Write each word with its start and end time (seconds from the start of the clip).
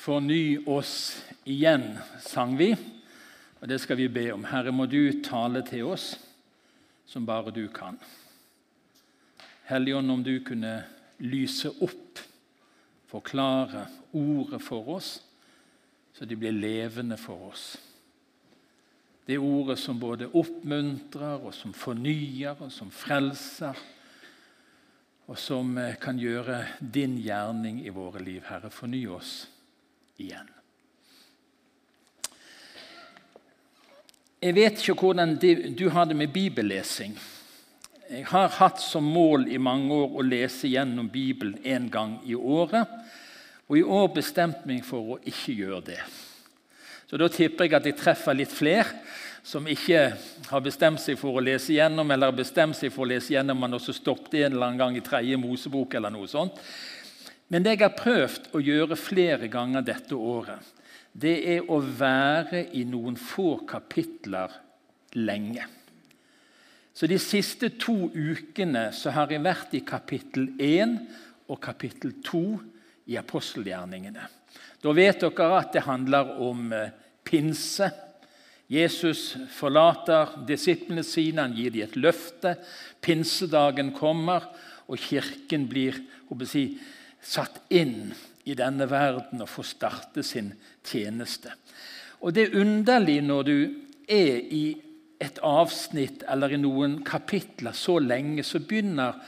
Forny 0.00 0.58
oss 0.66 1.24
igjen, 1.44 1.98
sang 2.24 2.54
vi. 2.56 2.70
Og 3.60 3.68
det 3.68 3.76
skal 3.82 3.98
vi 4.00 4.06
be 4.08 4.30
om. 4.32 4.46
Herre, 4.48 4.72
må 4.72 4.86
du 4.88 5.20
tale 5.20 5.60
til 5.66 5.90
oss 5.92 6.14
som 7.04 7.26
bare 7.28 7.52
du 7.52 7.66
kan. 7.68 7.98
Helligånd, 9.68 10.10
om 10.10 10.22
du 10.24 10.38
kunne 10.46 10.72
lyse 11.20 11.68
opp, 11.84 12.22
forklare 13.12 13.84
ordet 14.16 14.62
for 14.64 14.88
oss, 14.96 15.12
så 16.16 16.24
de 16.24 16.38
blir 16.38 16.56
levende 16.56 17.20
for 17.20 17.50
oss. 17.50 17.68
Det 19.28 19.36
ordet 19.36 19.76
som 19.84 20.00
både 20.00 20.32
oppmuntrer, 20.32 21.44
og 21.44 21.52
som 21.52 21.76
fornyer, 21.76 22.56
og 22.56 22.72
som 22.72 22.88
frelser, 22.88 23.76
og 25.28 25.36
som 25.38 25.76
eh, 25.78 26.00
kan 26.00 26.16
gjøre 26.18 26.64
din 26.80 27.20
gjerning 27.20 27.84
i 27.84 27.92
våre 27.92 28.24
liv. 28.24 28.46
Herre, 28.48 28.72
forny 28.72 29.04
oss 29.12 29.42
igjen. 30.20 30.48
Jeg 34.40 34.56
vet 34.56 34.80
ikke 34.80 34.96
hvordan 34.96 35.34
du 35.76 35.88
har 35.92 36.08
det 36.08 36.16
med 36.16 36.32
bibellesing. 36.32 37.18
Jeg 38.10 38.24
har 38.26 38.48
hatt 38.56 38.80
som 38.82 39.04
mål 39.04 39.44
i 39.52 39.58
mange 39.60 39.94
år 39.94 40.16
å 40.16 40.24
lese 40.24 40.70
gjennom 40.70 41.10
Bibelen 41.12 41.60
én 41.62 41.90
gang 41.92 42.16
i 42.26 42.34
året. 42.34 42.88
Og 43.68 43.76
i 43.78 43.84
år 43.84 44.08
bestemte 44.16 44.64
jeg 44.64 44.70
meg 44.72 44.86
for 44.86 45.12
å 45.14 45.18
ikke 45.20 45.54
gjøre 45.54 45.82
det. 45.92 46.00
Så 47.06 47.18
Da 47.20 47.28
tipper 47.28 47.64
jeg 47.66 47.74
at 47.74 47.86
jeg 47.86 47.98
treffer 47.98 48.34
litt 48.34 48.50
flere 48.50 48.86
som 49.42 49.66
ikke 49.68 50.00
har 50.50 50.60
bestemt 50.64 51.00
seg 51.00 51.18
for 51.18 51.38
å 51.38 51.44
lese 51.44 51.74
gjennom, 51.74 52.10
eller 52.10 52.30
har 52.30 52.36
bestemt 52.36 52.76
seg 52.76 52.92
for 52.92 53.04
å 53.04 53.10
lese 53.12 53.34
gjennom, 53.34 53.60
men 53.60 53.78
også 53.78 53.94
stoppet 53.96 54.40
en 54.40 54.52
eller 54.52 54.66
annen 54.66 54.78
gang 54.80 54.96
i 54.96 55.04
tredje 55.04 55.38
Mosebok. 55.40 55.94
eller 55.94 56.10
noe 56.10 56.28
sånt. 56.28 56.58
Men 57.50 57.64
det 57.66 57.74
jeg 57.74 57.82
har 57.82 57.98
prøvd 57.98 58.52
å 58.54 58.62
gjøre 58.62 58.98
flere 58.98 59.50
ganger 59.50 59.82
dette 59.82 60.14
året, 60.14 60.62
det 61.12 61.36
er 61.56 61.66
å 61.66 61.80
være 61.82 62.68
i 62.78 62.84
noen 62.86 63.16
få 63.18 63.64
kapitler 63.66 64.52
lenge. 65.18 65.66
Så 66.94 67.08
De 67.10 67.18
siste 67.18 67.72
to 67.80 68.10
ukene 68.14 68.90
så 68.94 69.10
har 69.14 69.32
jeg 69.32 69.42
vært 69.42 69.74
i 69.74 69.82
kapittel 69.86 70.50
1 70.60 70.94
og 71.50 71.58
kapittel 71.62 72.12
2 72.22 72.42
i 73.10 73.18
apostelgjerningene. 73.18 74.26
Da 74.80 74.94
vet 74.94 75.22
dere 75.22 75.48
at 75.58 75.74
det 75.74 75.86
handler 75.86 76.36
om 76.44 76.70
eh, 76.72 76.92
pinse. 77.26 77.90
Jesus 78.70 79.34
forlater 79.50 80.36
disiplene 80.46 81.02
sine, 81.02 81.42
han 81.42 81.56
gir 81.56 81.74
dem 81.74 81.88
et 81.88 81.98
løfte. 81.98 82.54
Pinsedagen 83.02 83.90
kommer, 83.96 84.46
og 84.86 84.98
kirken 84.98 85.66
blir 85.70 85.98
si, 86.46 86.78
satt 87.22 87.60
inn 87.68 88.12
i 88.44 88.56
denne 88.56 88.86
verden 88.90 89.42
og 89.44 89.50
får 89.50 89.68
starte 89.74 90.24
sin 90.26 90.52
tjeneste. 90.84 91.52
Og 92.20 92.34
Det 92.34 92.48
er 92.48 92.60
underlig 92.60 93.20
når 93.24 93.42
du 93.48 93.56
er 94.08 94.40
i 94.52 94.64
et 95.20 95.38
avsnitt 95.44 96.24
eller 96.28 96.52
i 96.52 96.60
noen 96.60 97.00
kapitler 97.04 97.76
så 97.76 97.98
lenge, 98.00 98.44
så 98.44 98.60
begynner 98.60 99.20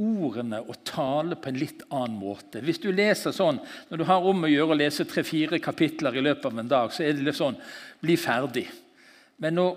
ordene 0.00 0.60
å 0.60 0.76
tale 0.84 1.36
på 1.36 1.50
en 1.50 1.60
litt 1.60 1.82
annen 1.88 2.16
måte. 2.20 2.62
Hvis 2.64 2.80
du 2.80 2.90
leser 2.92 3.32
sånn, 3.36 3.60
Når 3.88 3.98
du 3.98 4.04
har 4.04 4.24
om 4.24 4.44
å 4.44 4.48
gjøre 4.48 4.72
å 4.72 4.78
lese 4.78 5.04
tre-fire 5.04 5.58
kapitler 5.60 6.16
i 6.16 6.24
løpet 6.24 6.46
av 6.46 6.58
en 6.58 6.68
dag, 6.68 6.92
så 6.92 7.04
er 7.04 7.12
det 7.12 7.24
litt 7.24 7.36
sånn 7.36 7.56
Bli 8.00 8.16
ferdig. 8.16 8.68
Men 9.38 9.54
når 9.54 9.76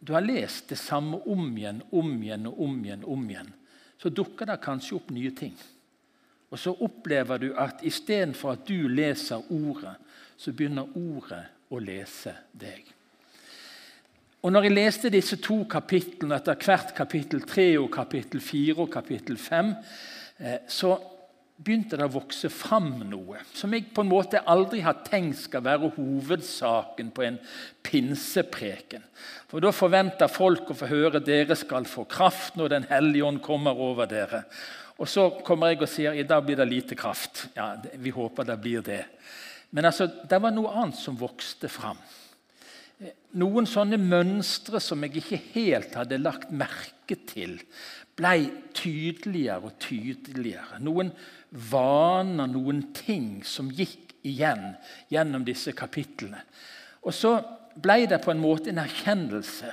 du 0.00 0.12
har 0.12 0.22
lest 0.22 0.68
det 0.68 0.78
samme 0.78 1.20
om 1.26 1.56
igjen, 1.56 1.82
om 1.92 2.22
igjen 2.22 2.46
og 2.46 2.60
om 2.60 2.84
igjen, 2.84 3.04
om 3.04 3.30
igjen, 3.30 3.52
så 4.00 4.08
dukker 4.08 4.46
det 4.46 4.62
kanskje 4.64 4.96
opp 4.96 5.10
nye 5.10 5.30
ting. 5.30 5.54
Og 6.50 6.58
så 6.58 6.74
opplever 6.82 7.38
du 7.38 7.50
at 7.58 7.84
istedenfor 7.86 8.56
at 8.56 8.64
du 8.68 8.88
leser 8.88 9.52
ordet, 9.52 9.94
så 10.36 10.52
begynner 10.52 10.88
ordet 10.96 11.44
å 11.70 11.78
lese 11.78 12.34
deg. 12.58 12.88
Og 14.40 14.52
når 14.52 14.66
jeg 14.66 14.72
leste 14.72 15.12
disse 15.12 15.36
to 15.42 15.60
kapitlene, 15.70 16.38
etter 16.40 16.56
hvert 16.64 16.94
kapittel 16.96 17.44
3 17.44 17.74
og 17.82 17.90
kapittel 17.92 18.40
4 18.40 18.76
og 18.80 18.88
kapittel 18.92 19.36
5, 19.38 19.74
eh, 20.40 20.62
så 20.68 20.94
begynte 21.60 21.98
det 22.00 22.06
å 22.08 22.14
vokse 22.14 22.48
fram 22.48 23.02
noe 23.10 23.42
som 23.52 23.74
jeg 23.76 23.90
på 23.92 24.00
en 24.00 24.08
måte 24.08 24.40
aldri 24.48 24.80
har 24.80 25.02
tenkt 25.04 25.42
skal 25.42 25.64
være 25.66 25.90
hovedsaken 25.92 27.10
på 27.12 27.26
en 27.26 27.36
pinsepreken. 27.84 29.04
For 29.50 29.60
Da 29.60 29.74
forventer 29.76 30.32
folk 30.32 30.72
å 30.72 30.78
få 30.78 30.88
høre 30.88 31.20
dere 31.20 31.56
skal 31.58 31.84
få 31.84 32.06
kraft 32.08 32.56
når 32.56 32.68
Den 32.68 32.88
hellige 32.88 33.26
ånd 33.28 33.42
kommer 33.44 33.76
over 33.76 34.08
dere. 34.08 34.46
Og 35.00 35.08
så 35.08 35.26
kommer 35.44 35.72
jeg 35.72 35.80
og 35.80 35.88
sier 35.88 36.16
i 36.16 36.26
dag 36.28 36.44
blir 36.44 36.58
det 36.60 36.68
lite 36.68 36.98
kraft. 36.98 37.46
Ja, 37.56 37.72
Vi 37.94 38.12
håper 38.12 38.44
det 38.44 38.58
blir 38.60 38.82
det. 38.84 39.04
Men 39.70 39.86
altså, 39.88 40.06
det 40.06 40.40
var 40.42 40.52
noe 40.52 40.72
annet 40.76 40.98
som 40.98 41.16
vokste 41.16 41.70
fram. 41.72 41.98
Noen 43.40 43.68
sånne 43.70 43.96
mønstre 43.96 44.80
som 44.82 45.00
jeg 45.06 45.22
ikke 45.22 45.40
helt 45.54 45.94
hadde 45.96 46.18
lagt 46.20 46.50
merke 46.52 47.16
til, 47.30 47.56
ble 48.18 48.50
tydeligere 48.76 49.70
og 49.70 49.78
tydeligere. 49.80 50.82
Noen 50.84 51.14
vaner, 51.70 52.50
noen 52.50 52.90
ting 52.92 53.40
som 53.46 53.70
gikk 53.72 54.12
igjen 54.26 54.74
gjennom 55.08 55.46
disse 55.46 55.72
kapitlene. 55.72 56.42
Og 57.06 57.16
så 57.16 57.38
ble 57.80 58.02
det 58.10 58.20
på 58.20 58.34
en 58.34 58.42
måte 58.42 58.68
en 58.74 58.82
erkjennelse 58.82 59.72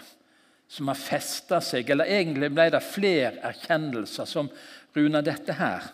som 0.68 0.88
har 0.92 1.00
festa 1.00 1.60
seg. 1.64 1.90
Eller 1.90 2.12
egentlig 2.20 2.52
ble 2.54 2.70
det 2.72 2.84
flere 2.86 3.42
erkjennelser 3.50 4.30
som 4.30 4.52
Runa, 4.98 5.22
dette 5.22 5.54
her 5.54 5.94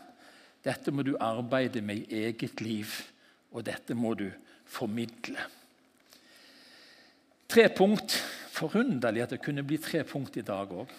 dette 0.64 0.94
må 0.96 1.04
du 1.04 1.18
arbeide 1.20 1.82
med 1.84 2.06
i 2.08 2.24
eget 2.30 2.62
liv, 2.64 2.88
og 3.52 3.66
dette 3.68 3.96
må 3.96 4.14
du 4.16 4.30
formidle. 4.66 5.44
Tre 7.52 7.68
punkt. 7.76 8.16
Forunderlig 8.54 9.24
at 9.24 9.32
det 9.34 9.42
kunne 9.42 9.64
bli 9.66 9.80
tre 9.82 10.04
punkt 10.06 10.38
i 10.38 10.44
dag 10.46 10.70
òg. 10.72 10.92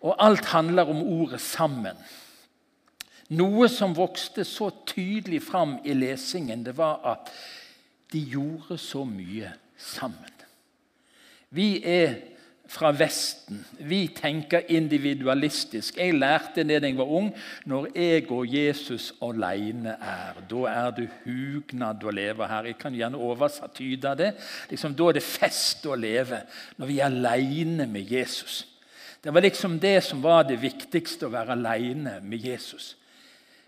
Og 0.00 0.14
alt 0.18 0.48
handler 0.48 0.88
om 0.88 1.02
ordet 1.02 1.40
'sammen'. 1.40 2.00
Noe 3.28 3.68
som 3.68 3.96
vokste 3.96 4.44
så 4.44 4.70
tydelig 4.86 5.42
fram 5.42 5.78
i 5.84 5.92
lesingen, 5.92 6.64
det 6.64 6.76
var 6.76 7.00
at 7.04 7.32
de 8.12 8.20
gjorde 8.20 8.78
så 8.78 9.04
mye 9.04 9.52
sammen. 9.76 10.30
Vi 11.50 11.82
er 11.84 12.35
fra 12.68 12.90
Vesten. 12.92 13.60
Vi 13.78 14.08
tenker 14.14 14.66
individualistisk. 14.74 15.96
Jeg 15.96 16.16
lærte 16.18 16.64
det 16.66 16.80
da 16.82 16.90
jeg 16.90 16.98
var 16.98 17.12
ung. 17.18 17.30
Når 17.64 17.88
jeg 17.94 18.26
og 18.34 18.46
Jesus 18.50 19.12
alene 19.22 19.96
er, 20.00 20.40
da 20.50 20.62
er 20.72 20.94
det 20.96 21.08
hugnad 21.24 22.04
å 22.04 22.14
leve 22.14 22.48
her. 22.50 22.70
Jeg 22.70 22.78
kan 22.80 22.94
gjerne 22.96 23.20
oversattyde 23.22 24.14
det. 24.18 24.32
Liksom, 24.70 24.96
da 24.98 25.10
er 25.10 25.18
det 25.18 25.26
fest 25.26 25.86
å 25.86 25.98
leve, 25.98 26.42
når 26.76 26.90
vi 26.90 26.98
er 27.00 27.10
alene 27.10 27.86
med 27.90 28.12
Jesus. 28.12 28.64
Det 29.22 29.34
var 29.34 29.42
liksom 29.42 29.78
det 29.82 30.00
som 30.04 30.22
var 30.22 30.44
det 30.46 30.60
viktigste, 30.62 31.26
å 31.26 31.34
være 31.34 31.56
alene 31.56 32.18
med 32.22 32.44
Jesus. 32.46 32.94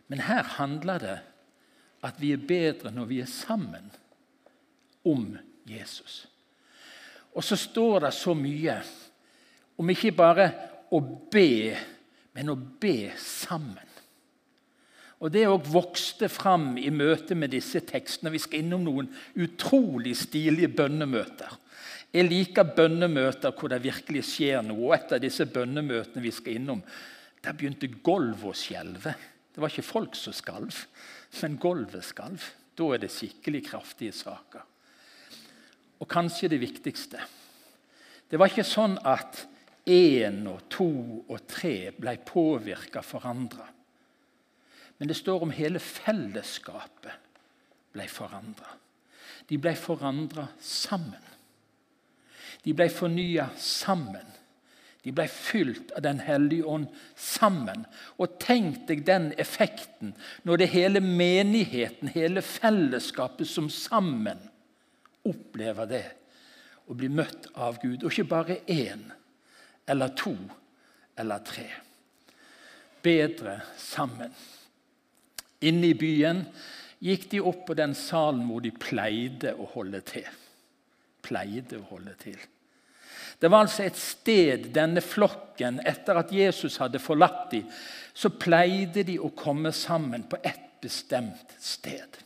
Men 0.08 0.22
her 0.26 0.46
handler 0.58 1.02
det 1.02 1.18
at 2.06 2.20
vi 2.20 2.32
er 2.32 2.46
bedre 2.48 2.92
når 2.94 3.08
vi 3.10 3.20
er 3.22 3.30
sammen 3.30 3.90
om 5.08 5.32
Jesus. 5.66 6.26
Og 7.38 7.44
så 7.46 7.56
står 7.58 8.08
det 8.08 8.14
så 8.16 8.34
mye 8.34 8.80
om 9.78 9.92
ikke 9.92 10.10
bare 10.18 10.48
å 10.90 10.98
be, 11.30 11.76
men 12.34 12.50
å 12.50 12.56
be 12.58 13.12
sammen. 13.22 13.84
Og 15.18 15.32
Det 15.34 15.44
òg 15.50 15.66
vokste 15.66 16.28
fram 16.30 16.76
i 16.78 16.90
møte 16.94 17.34
med 17.34 17.50
disse 17.50 17.80
tekstene. 17.86 18.30
Vi 18.30 18.42
skal 18.42 18.62
innom 18.62 18.84
noen 18.86 19.08
utrolig 19.42 20.14
stilige 20.18 20.70
bønnemøter. 20.78 21.56
Jeg 22.14 22.28
liker 22.28 22.70
bønnemøter 22.76 23.52
hvor 23.52 23.72
det 23.72 23.82
virkelig 23.84 24.22
skjer 24.30 24.62
noe. 24.64 24.86
og 24.86 24.94
Et 24.94 25.16
av 25.16 25.22
disse 25.22 25.46
bønnemøtene 25.46 26.22
vi 26.22 26.32
skal 26.34 26.60
innom, 26.60 26.82
der 27.42 27.54
begynte 27.54 27.90
gulvet 27.90 28.46
å 28.50 28.54
skjelve. 28.56 29.14
Det 29.52 29.62
var 29.62 29.74
ikke 29.74 29.86
folk 29.90 30.14
som 30.18 30.34
skalv, 30.34 30.84
men 31.42 31.58
gulvet 31.60 32.06
skalv. 32.06 32.46
Da 32.78 32.92
er 32.94 33.02
det 33.02 33.10
skikkelig 33.10 33.64
kraftige 33.66 34.14
saker. 34.14 34.62
Og 35.98 36.06
kanskje 36.06 36.50
det 36.52 36.62
viktigste 36.62 37.18
Det 38.28 38.36
var 38.36 38.50
ikke 38.50 38.66
sånn 38.66 38.98
at 39.08 39.46
én 39.88 40.42
og 40.50 40.66
to 40.72 40.90
og 41.28 41.46
tre 41.48 41.90
ble 41.96 42.18
påvirka 42.28 43.00
forandra. 43.04 43.64
Men 44.98 45.08
det 45.08 45.16
står 45.16 45.46
om 45.46 45.54
hele 45.54 45.80
fellesskapet 45.80 47.14
ble 47.94 48.08
forandra. 48.10 48.74
De 49.48 49.56
ble 49.56 49.72
forandra 49.78 50.48
sammen. 50.60 51.24
De 52.64 52.74
ble 52.76 52.88
fornya 52.92 53.48
sammen. 53.56 54.26
De 55.06 55.14
ble 55.14 55.24
fylt 55.30 55.94
av 55.96 56.02
Den 56.04 56.18
hellige 56.20 56.66
ånd 56.68 56.88
sammen. 57.16 57.86
Og 58.18 58.36
tenk 58.42 58.82
deg 58.90 59.06
den 59.06 59.30
effekten 59.40 60.12
når 60.44 60.60
det 60.60 60.72
hele 60.74 61.00
menigheten, 61.00 62.10
hele 62.12 62.42
fellesskapet 62.44 63.48
som 63.48 63.70
sammen 63.72 64.42
opplever 65.24 65.88
det 65.88 66.04
å 66.88 66.96
bli 66.96 67.10
møtt 67.12 67.50
av 67.54 67.78
Gud. 67.82 68.02
Og 68.02 68.12
ikke 68.12 68.30
bare 68.30 68.60
én 68.66 69.04
eller 69.88 70.14
to 70.16 70.34
eller 71.18 71.44
tre. 71.44 71.68
Bedre 73.02 73.60
sammen. 73.78 74.32
Inne 75.66 75.90
i 75.90 75.96
byen 75.98 76.44
gikk 77.02 77.28
de 77.32 77.40
opp 77.44 77.64
på 77.68 77.76
den 77.78 77.94
salen 77.98 78.44
hvor 78.48 78.62
de 78.62 78.72
pleide 78.74 79.54
å 79.54 79.66
holde 79.74 80.02
til. 80.06 80.28
Pleide 81.24 81.80
å 81.80 81.88
holde 81.90 82.14
til. 82.20 82.38
Det 83.38 83.50
var 83.50 83.66
altså 83.66 83.84
et 83.86 83.98
sted 83.98 84.70
denne 84.74 85.02
flokken, 85.04 85.78
etter 85.86 86.18
at 86.18 86.32
Jesus 86.34 86.80
hadde 86.82 86.98
forlatt 87.02 87.52
dem, 87.52 87.68
så 88.14 88.32
pleide 88.34 89.04
de 89.06 89.14
å 89.22 89.30
komme 89.30 89.70
sammen 89.74 90.24
på 90.26 90.40
ett 90.42 90.80
bestemt 90.82 91.54
sted. 91.62 92.18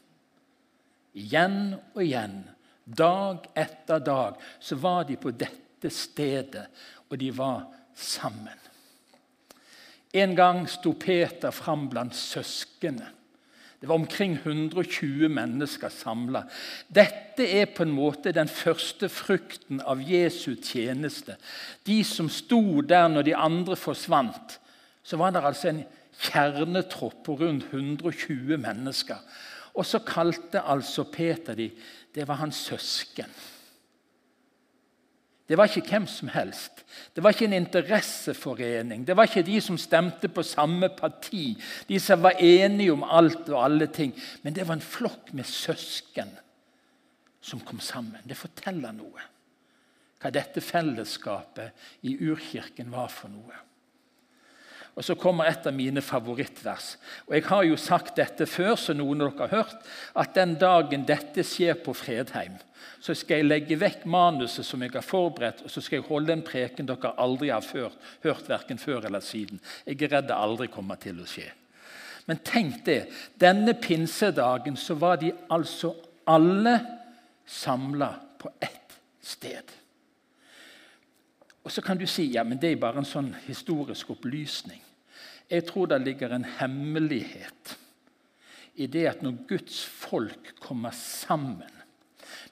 Igjen 1.12 1.74
og 1.92 2.00
igjen, 2.00 2.38
dag 2.84 3.46
etter 3.54 4.02
dag, 4.02 4.40
så 4.60 4.76
var 4.76 5.04
de 5.08 5.16
på 5.16 5.30
dette 5.30 5.90
stedet, 5.90 6.66
og 7.10 7.18
de 7.20 7.30
var 7.36 7.66
sammen. 7.94 8.58
En 10.12 10.36
gang 10.36 10.66
sto 10.68 10.92
Peter 10.92 11.50
fram 11.50 11.88
blant 11.88 12.16
søsknene. 12.16 13.08
Det 13.82 13.88
var 13.88 13.98
omkring 13.98 14.36
120 14.36 15.28
mennesker 15.28 15.90
samla. 15.90 16.44
Dette 16.86 17.42
er 17.42 17.72
på 17.74 17.82
en 17.82 17.94
måte 17.96 18.30
den 18.30 18.46
første 18.46 19.08
frukten 19.10 19.80
av 19.82 20.04
Jesu 20.06 20.54
tjeneste. 20.54 21.34
De 21.82 21.96
som 22.06 22.28
sto 22.30 22.80
der 22.86 23.08
når 23.10 23.26
de 23.26 23.34
andre 23.34 23.74
forsvant, 23.76 24.60
så 25.02 25.18
var 25.18 25.34
det 25.34 25.42
altså 25.42 25.72
en 25.72 25.82
kjernetropp 26.14 27.24
på 27.26 27.34
rundt 27.40 27.72
120 27.72 28.54
mennesker. 28.62 29.18
Og 29.74 29.88
så 29.88 29.98
kalte 30.06 30.62
altså 30.62 31.02
Peter 31.08 31.58
de 31.58 31.70
Det 32.14 32.28
var 32.28 32.40
hans 32.42 32.56
søsken. 32.56 33.30
Det 35.48 35.58
var 35.58 35.68
ikke 35.68 35.88
hvem 35.90 36.06
som 36.06 36.30
helst. 36.32 36.84
Det 37.16 37.22
var 37.24 37.34
ikke 37.34 37.44
en 37.44 37.58
interesseforening. 37.58 39.06
Det 39.06 39.16
var 39.16 39.28
ikke 39.28 39.42
de 39.44 39.60
som 39.60 39.78
stemte 39.78 40.28
på 40.28 40.42
samme 40.46 40.88
parti, 40.88 41.56
de 41.88 41.98
som 42.00 42.22
var 42.22 42.38
enige 42.40 42.92
om 42.92 43.02
alt 43.04 43.48
og 43.48 43.64
alle 43.64 43.86
ting. 43.86 44.14
Men 44.42 44.54
det 44.54 44.68
var 44.68 44.78
en 44.78 44.84
flokk 44.84 45.32
med 45.32 45.44
søsken 45.44 46.30
som 47.40 47.60
kom 47.60 47.80
sammen. 47.80 48.22
Det 48.24 48.38
forteller 48.38 48.94
noe. 48.96 49.28
Hva 50.22 50.30
dette 50.30 50.62
fellesskapet 50.62 52.06
i 52.06 52.14
urkirken 52.30 52.92
var 52.94 53.10
for 53.10 53.32
noe. 53.32 53.58
Og 54.94 55.04
Så 55.04 55.14
kommer 55.14 55.48
et 55.48 55.66
av 55.66 55.72
mine 55.74 56.02
favorittvers. 56.04 56.98
Og 57.26 57.34
Jeg 57.34 57.44
har 57.48 57.62
jo 57.64 57.76
sagt 57.76 58.16
dette 58.16 58.46
før, 58.46 58.74
så 58.76 58.92
noen 58.92 59.22
av 59.22 59.32
dere 59.32 59.48
har 59.48 59.62
hørt, 59.62 59.88
at 60.14 60.34
den 60.34 60.54
dagen 60.60 61.06
dette 61.08 61.44
skjer 61.44 61.74
på 61.80 61.94
Fredheim, 61.96 62.58
så 63.00 63.14
skal 63.14 63.40
jeg 63.40 63.48
legge 63.48 63.78
vekk 63.80 64.04
manuset 64.04 64.66
som 64.66 64.82
jeg 64.82 64.92
har 64.94 65.02
forberedt, 65.06 65.64
og 65.64 65.70
så 65.70 65.80
skal 65.80 66.00
jeg 66.00 66.08
holde 66.10 66.32
en 66.36 66.44
preken 66.44 66.86
dere 66.86 67.14
aldri 67.18 67.48
har 67.50 67.64
hørt, 67.72 67.96
hørt 68.22 68.48
verken 68.48 68.78
før 68.78 69.06
eller 69.08 69.20
siden. 69.20 69.60
Jeg 69.86 70.02
er 70.02 70.16
redd 70.18 70.28
det 70.28 70.36
aldri 70.36 70.68
kommer 70.70 71.00
til 71.00 71.22
å 71.22 71.26
skje. 71.26 71.48
Men 72.26 72.38
tenk 72.44 72.84
det. 72.86 73.00
Denne 73.40 73.74
pinsedagen 73.74 74.76
så 74.78 74.94
var 74.94 75.16
de 75.18 75.32
altså 75.50 75.94
alle 76.30 76.76
samla 77.46 78.12
på 78.38 78.52
ett 78.60 78.98
sted. 79.22 79.81
Og 81.62 81.70
så 81.70 81.82
kan 81.84 81.98
du 81.98 82.06
si 82.10 82.26
ja, 82.34 82.42
men 82.44 82.58
det 82.58 82.72
er 82.72 82.82
bare 82.82 83.02
en 83.02 83.08
sånn 83.08 83.32
historisk 83.46 84.10
opplysning. 84.16 84.80
Jeg 85.50 85.66
tror 85.68 85.90
det 85.90 86.00
ligger 86.02 86.34
en 86.34 86.46
hemmelighet 86.58 87.76
i 88.80 88.88
det 88.88 89.04
at 89.10 89.22
når 89.22 89.42
Guds 89.50 89.82
folk 89.84 90.54
kommer 90.62 90.94
sammen, 90.96 91.70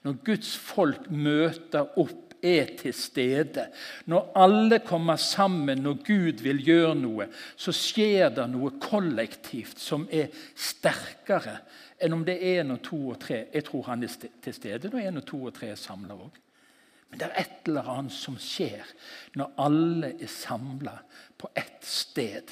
når 0.04 0.18
Guds 0.24 0.52
folk 0.56 1.08
møter 1.10 1.88
opp, 2.00 2.26
er 2.40 2.70
til 2.78 2.94
stede, 2.96 3.66
når 4.08 4.30
alle 4.40 4.78
kommer 4.80 5.16
sammen 5.20 5.82
når 5.84 5.98
Gud 6.06 6.40
vil 6.40 6.62
gjøre 6.64 6.94
noe, 6.96 7.26
så 7.56 7.72
skjer 7.76 8.30
det 8.32 8.46
noe 8.48 8.78
kollektivt 8.80 9.80
som 9.80 10.06
er 10.08 10.32
sterkere 10.56 11.58
enn 12.00 12.16
om 12.16 12.24
det 12.24 12.38
er 12.40 12.62
en 12.62 12.78
og 12.78 12.80
to 12.86 13.00
og 13.12 13.18
tre. 13.20 13.42
Jeg 13.52 13.66
tror 13.68 13.90
han 13.90 14.06
er 14.06 14.14
til 14.40 14.56
stede 14.56 14.88
når 14.88 15.10
en 15.10 15.20
og 15.20 15.26
to 15.28 15.42
og 15.50 15.52
tre 15.56 15.74
er 15.74 15.80
samla 15.80 16.16
òg. 16.16 16.40
Men 17.10 17.18
det 17.18 17.28
er 17.28 17.40
et 17.42 17.68
eller 17.68 17.88
annet 17.90 18.14
som 18.14 18.38
skjer 18.40 18.86
når 19.38 19.54
alle 19.58 20.12
er 20.14 20.30
samla 20.30 20.96
på 21.40 21.50
ett 21.58 21.86
sted. 21.86 22.50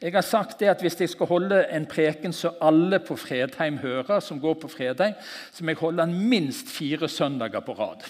Jeg 0.00 0.12
har 0.12 0.24
sagt 0.26 0.60
det 0.60 0.68
at 0.68 0.82
Hvis 0.84 1.00
jeg 1.00 1.08
skal 1.08 1.26
holde 1.26 1.62
en 1.72 1.86
preken 1.86 2.32
så 2.32 2.52
alle 2.60 2.98
på 3.00 3.16
Fredheim 3.16 3.78
hører, 3.78 4.20
som 4.20 4.40
går 4.40 4.54
på 4.60 4.68
Fredheim, 4.68 5.14
så 5.52 5.64
må 5.64 5.72
jeg 5.72 5.80
holde 5.80 6.02
den 6.02 6.28
minst 6.28 6.68
fire 6.68 7.08
søndager 7.08 7.60
på 7.60 7.72
rad. 7.72 8.04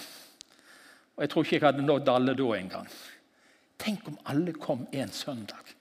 Og 1.15 1.23
Jeg 1.23 1.29
tror 1.29 1.43
ikke 1.43 1.55
jeg 1.55 1.65
hadde 1.65 1.85
nådd 1.85 2.09
alle 2.09 2.35
da 2.35 2.51
engang. 2.57 2.87
Tenk 3.79 4.07
om 4.07 4.19
alle 4.25 4.53
kom 4.53 4.87
en 4.91 5.11
søndag 5.11 5.73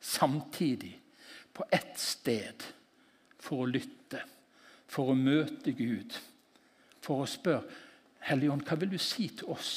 samtidig 0.00 1.00
på 1.52 1.64
ett 1.72 1.98
sted 1.98 2.62
for 3.38 3.64
å 3.64 3.70
lytte, 3.70 4.20
for 4.86 5.10
å 5.10 5.18
møte 5.18 5.72
Gud, 5.72 6.14
for 7.02 7.24
å 7.24 7.28
spørre 7.28 7.87
Hellige 8.28 8.52
Ånd, 8.52 8.64
hva 8.68 8.76
vil 8.76 8.92
du 8.92 8.98
si 9.00 9.28
til 9.32 9.48
oss 9.52 9.72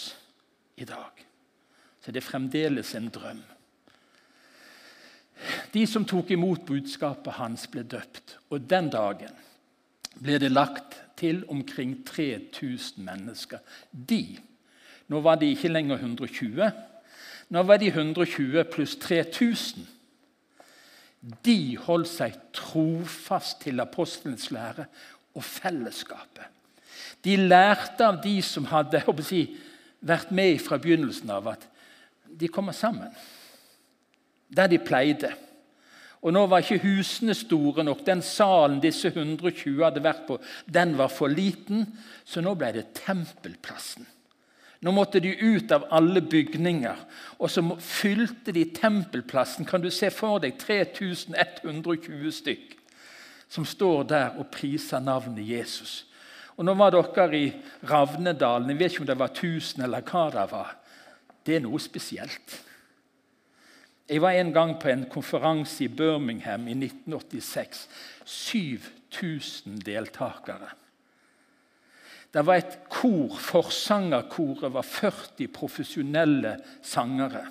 i 0.78 0.86
dag? 0.88 1.24
Så 2.02 2.12
det 2.12 2.22
er 2.22 2.28
fremdeles 2.28 2.96
en 2.98 3.10
drøm. 3.14 3.42
De 5.74 5.86
som 5.88 6.06
tok 6.06 6.34
imot 6.36 6.66
budskapet 6.68 7.38
hans, 7.40 7.68
ble 7.72 7.84
døpt. 7.88 8.36
Og 8.52 8.68
den 8.70 8.90
dagen 8.94 9.34
ble 10.22 10.38
det 10.42 10.52
lagt 10.52 11.00
til 11.18 11.44
omkring 11.50 12.02
3000 12.06 13.04
mennesker. 13.06 13.62
De 13.92 14.40
Nå 15.12 15.20
var 15.20 15.36
de 15.36 15.50
ikke 15.52 15.68
lenger 15.68 16.00
120. 16.00 16.70
Nå 17.52 17.64
var 17.68 17.78
de 17.82 17.90
120 17.92 18.64
pluss 18.72 18.96
3000. 18.96 19.84
De 21.46 21.78
holdt 21.84 22.08
seg 22.08 22.38
trofast 22.56 23.60
til 23.66 23.84
apostelens 23.84 24.48
lære 24.56 24.86
og 25.36 25.44
fellesskapet. 25.44 26.48
De 27.24 27.36
lærte 27.38 28.06
av 28.06 28.22
de 28.24 28.40
som 28.46 28.66
hadde 28.72 29.04
si, 29.26 29.44
vært 30.02 30.32
med 30.34 30.58
fra 30.64 30.80
begynnelsen 30.82 31.30
av, 31.30 31.52
at 31.54 31.68
de 32.26 32.50
kommer 32.50 32.74
sammen 32.74 33.12
der 34.52 34.68
de 34.68 34.78
pleide. 34.84 35.32
Og 36.22 36.34
Nå 36.34 36.46
var 36.46 36.62
ikke 36.62 36.84
husene 36.84 37.34
store 37.34 37.84
nok. 37.84 38.04
Den 38.06 38.22
salen 38.22 38.82
disse 38.84 39.10
120 39.10 39.80
hadde 39.82 40.04
vært 40.04 40.26
på, 40.28 40.38
den 40.68 40.98
var 40.98 41.10
for 41.10 41.32
liten, 41.32 41.88
så 42.26 42.44
nå 42.44 42.54
ble 42.56 42.74
det 42.76 42.92
tempelplassen. 43.00 44.06
Nå 44.82 44.92
måtte 44.94 45.22
de 45.22 45.32
ut 45.38 45.72
av 45.72 45.86
alle 45.94 46.22
bygninger, 46.26 47.02
og 47.38 47.50
så 47.54 47.64
fylte 47.78 48.54
de 48.54 48.66
tempelplassen. 48.74 49.66
Kan 49.66 49.82
du 49.82 49.90
se 49.94 50.10
for 50.14 50.42
deg 50.42 50.58
3120 50.62 52.32
stykk 52.34 52.78
som 53.52 53.66
står 53.66 54.08
der 54.10 54.40
og 54.42 54.50
priser 54.54 55.02
navnet 55.04 55.46
Jesus? 55.46 56.11
Og 56.62 56.66
Nå 56.68 56.76
var 56.78 56.92
dere 56.94 57.34
i 57.34 57.48
Ravnedalen. 57.90 58.70
Jeg 58.70 58.78
vet 58.78 58.94
ikke 58.94 59.02
om 59.02 59.08
det 59.10 59.18
var 59.18 59.32
1000 59.34 59.82
eller 59.82 60.04
hva 60.06 60.28
det 60.30 60.44
var. 60.52 60.76
Det 61.42 61.56
er 61.58 61.64
noe 61.64 61.80
spesielt. 61.82 62.54
Jeg 64.06 64.22
var 64.22 64.38
en 64.38 64.52
gang 64.54 64.76
på 64.78 64.92
en 64.92 65.08
konferanse 65.10 65.88
i 65.88 65.90
Birmingham 65.90 66.68
i 66.70 66.76
1986. 66.78 67.82
7000 68.30 69.82
deltakere. 69.88 70.70
Det 72.30 72.46
var 72.46 72.62
et 72.62 72.78
kor, 72.94 73.34
Forsangerkoret 73.42 74.70
var 74.78 74.86
40 74.86 75.50
profesjonelle 75.58 76.54
sangere. 76.86 77.42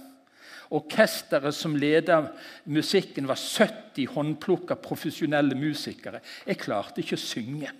Orkesteret 0.70 1.58
som 1.58 1.74
ledet 1.74 2.22
musikken, 2.70 3.26
var 3.26 3.42
70 3.42 4.06
håndplukka 4.14 4.78
profesjonelle 4.78 5.58
musikere. 5.58 6.22
Jeg 6.46 6.62
klarte 6.62 7.02
ikke 7.02 7.18
å 7.18 7.26
synge. 7.26 7.74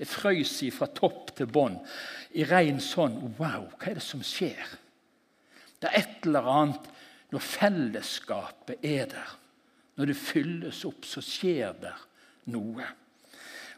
Det 0.00 0.08
frøys 0.08 0.54
fra 0.72 0.88
topp 0.96 1.34
til 1.36 1.50
bånn 1.52 1.76
i 2.32 2.46
ren 2.48 2.78
sånn 2.80 3.18
Wow, 3.36 3.66
hva 3.76 3.90
er 3.90 3.98
det 3.98 4.04
som 4.04 4.22
skjer? 4.24 4.78
Det 5.76 5.90
er 5.90 5.98
et 5.98 6.28
eller 6.28 6.48
annet 6.48 6.88
når 7.30 7.44
fellesskapet 7.44 8.80
er 8.80 9.10
der. 9.12 9.34
Når 10.00 10.08
det 10.08 10.16
fylles 10.16 10.80
opp, 10.88 11.04
så 11.04 11.20
skjer 11.20 11.76
det 11.82 11.92
noe. 12.52 12.86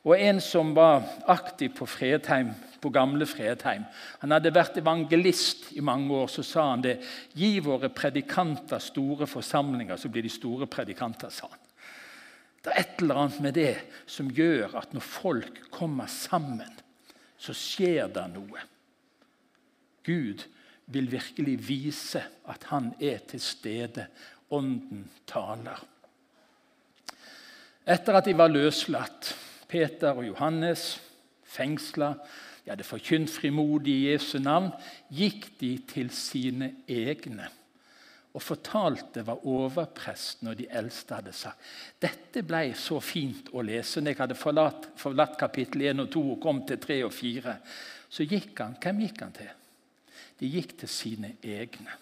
Og 0.02 0.14
En 0.19 0.41
som 0.43 0.73
var 0.75 1.02
aktiv 1.31 1.75
på 1.75 1.87
Fredheim, 1.87 2.52
på 2.83 2.91
gamle 2.91 3.26
Fredheim 3.26 3.85
Han 4.19 4.35
hadde 4.35 4.50
vært 4.55 4.81
evangelist 4.81 5.69
i 5.79 5.83
mange 5.83 6.11
år. 6.14 6.31
Så 6.31 6.43
sa 6.43 6.71
han 6.71 6.83
det. 6.83 6.97
Gi 7.35 7.61
våre 7.62 7.91
predikanter 7.91 8.83
store 8.83 9.26
forsamlinger, 9.26 9.97
så 9.97 10.09
blir 10.09 10.23
de 10.23 10.31
store 10.31 10.67
predikanter, 10.67 11.31
sa 11.31 11.50
han. 11.50 11.59
Det 12.62 12.71
er 12.71 12.81
et 12.85 13.00
eller 13.02 13.19
annet 13.19 13.40
med 13.42 13.57
det 13.59 13.75
som 14.07 14.31
gjør 14.31 14.76
at 14.78 14.92
når 14.95 15.02
folk 15.02 15.62
kommer 15.75 16.07
sammen, 16.07 16.71
så 17.38 17.54
skjer 17.57 18.11
det 18.14 18.28
noe. 18.37 18.61
Gud 20.07 20.45
vil 20.92 21.11
virkelig 21.11 21.57
vise 21.66 22.23
at 22.50 22.69
han 22.71 22.92
er 23.02 23.23
til 23.26 23.42
stede. 23.42 24.07
Ånden 24.52 25.07
taler. 25.26 25.81
Etter 27.88 28.19
at 28.19 28.28
de 28.28 28.35
var 28.37 28.52
løslatt, 28.52 29.33
Peter 29.66 30.12
og 30.12 30.26
Johannes, 30.26 31.00
fengsla, 31.49 32.12
de 32.62 32.71
hadde 32.71 32.87
forkynt 32.87 33.33
frimodig 33.33 33.95
i 33.95 34.11
Jesu 34.12 34.37
navn, 34.38 34.69
gikk 35.11 35.49
de 35.59 35.73
til 35.88 36.12
sine 36.14 36.75
egne 36.87 37.49
og 38.33 38.41
fortalte 38.41 39.25
hva 39.27 39.35
overpresten 39.49 40.49
og 40.49 40.57
de 40.57 40.69
eldste 40.73 41.19
hadde 41.19 41.35
sagt. 41.37 41.73
Dette 42.01 42.45
ble 42.49 42.71
så 42.79 42.97
fint 43.05 43.51
å 43.53 43.65
lese. 43.65 44.01
Når 44.01 44.15
jeg 44.15 44.21
hadde 44.23 44.39
forlatt, 44.41 44.89
forlatt 45.01 45.37
kapittel 45.41 45.85
1 45.91 46.07
og 46.07 46.12
2 46.15 46.23
og 46.37 46.39
kom 46.41 46.62
til 46.69 46.81
3 46.81 47.03
og 47.09 47.12
4, 47.12 47.57
så 48.12 48.29
gikk 48.29 48.62
han 48.65 48.79
Hvem 48.81 49.05
gikk 49.05 49.21
han 49.25 49.37
til? 49.37 49.53
De 50.41 50.49
gikk 50.49 50.79
til 50.81 50.91
sine 50.91 51.35
egne. 51.45 51.99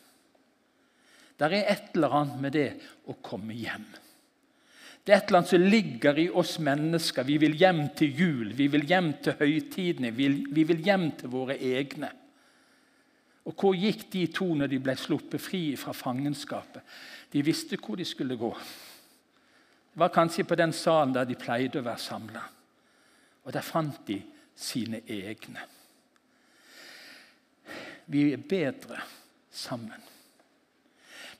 Der 1.41 1.57
er 1.57 1.73
et 1.73 1.97
eller 1.97 2.15
annet 2.21 2.41
med 2.41 2.55
det 2.55 2.71
å 3.09 3.17
komme 3.25 3.57
hjem. 3.57 3.89
Det 5.01 5.15
er 5.15 5.23
et 5.23 5.31
eller 5.31 5.41
annet 5.41 5.51
som 5.51 5.69
ligger 5.73 6.19
i 6.21 6.29
oss 6.29 6.59
mennesker. 6.63 7.27
Vi 7.27 7.39
vil 7.41 7.57
hjem 7.59 7.87
til 7.97 8.19
jul, 8.23 8.51
vi 8.55 8.69
vil 8.71 8.85
hjem 8.87 9.15
til 9.25 9.39
høytidene, 9.41 10.13
vi 10.13 10.65
vil 10.69 10.83
hjem 10.85 11.09
til 11.19 11.33
våre 11.33 11.57
egne. 11.57 12.13
Og 13.49 13.55
hvor 13.57 13.77
gikk 13.77 14.07
de 14.13 14.27
to 14.35 14.47
når 14.55 14.69
de 14.71 14.81
ble 14.83 14.95
sluppet 14.99 15.41
fri 15.41 15.63
fra 15.81 15.95
fangenskapet? 15.97 16.83
De 17.33 17.43
visste 17.45 17.79
hvor 17.81 17.97
de 17.97 18.05
skulle 18.05 18.37
gå. 18.37 18.51
Det 19.91 19.99
var 20.03 20.13
kanskje 20.15 20.45
på 20.45 20.59
den 20.59 20.73
salen 20.77 21.15
der 21.15 21.27
de 21.27 21.39
pleide 21.39 21.81
å 21.81 21.87
være 21.87 22.03
samla. 22.03 22.43
Og 23.45 23.53
der 23.55 23.65
fant 23.65 24.03
de 24.07 24.21
sine 24.61 25.01
egne. 25.09 25.65
Vi 28.11 28.33
er 28.35 28.43
bedre 28.43 29.01
sammen. 29.51 30.09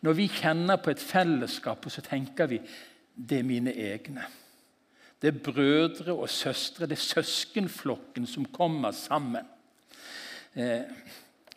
Når 0.01 0.17
vi 0.17 0.29
kjenner 0.33 0.81
på 0.81 0.93
et 0.95 1.03
fellesskap, 1.03 1.85
så 1.93 2.03
tenker 2.05 2.49
vi 2.49 2.61
det 3.15 3.41
er 3.41 3.47
mine 3.47 3.75
egne. 3.75 4.25
Det 5.21 5.29
er 5.29 5.43
brødre 5.45 6.15
og 6.15 6.31
søstre, 6.33 6.87
det 6.89 6.97
er 6.97 7.05
søskenflokken 7.05 8.27
som 8.27 8.47
kommer 8.49 8.95
sammen. 8.97 9.45
Eh, 10.55 10.89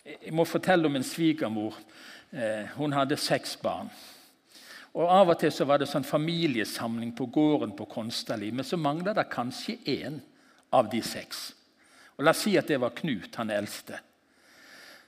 jeg 0.03 0.33
må 0.35 0.43
fortelle 0.45 0.87
om 0.87 0.95
en 0.95 1.05
svigermor. 1.05 1.77
Eh, 2.33 2.67
hun 2.75 2.93
hadde 2.93 3.17
seks 3.17 3.55
barn. 3.61 3.91
Og 4.93 5.09
Av 5.09 5.31
og 5.31 5.39
til 5.41 5.51
så 5.53 5.65
var 5.65 5.79
det 5.81 5.87
sånn 5.89 6.05
familiesamling 6.05 7.15
på 7.17 7.25
gården 7.33 7.73
på 7.77 7.87
Konstali, 7.89 8.51
men 8.53 8.65
så 8.67 8.77
mangla 8.77 9.15
det 9.17 9.25
kanskje 9.31 9.79
én 9.89 10.19
av 10.73 10.89
de 10.91 11.01
seks. 11.01 11.53
Og 12.17 12.27
La 12.27 12.33
oss 12.35 12.43
si 12.45 12.53
at 12.59 12.69
det 12.69 12.77
var 12.81 12.93
Knut, 12.93 13.33
han 13.39 13.49
eldste. 13.49 13.97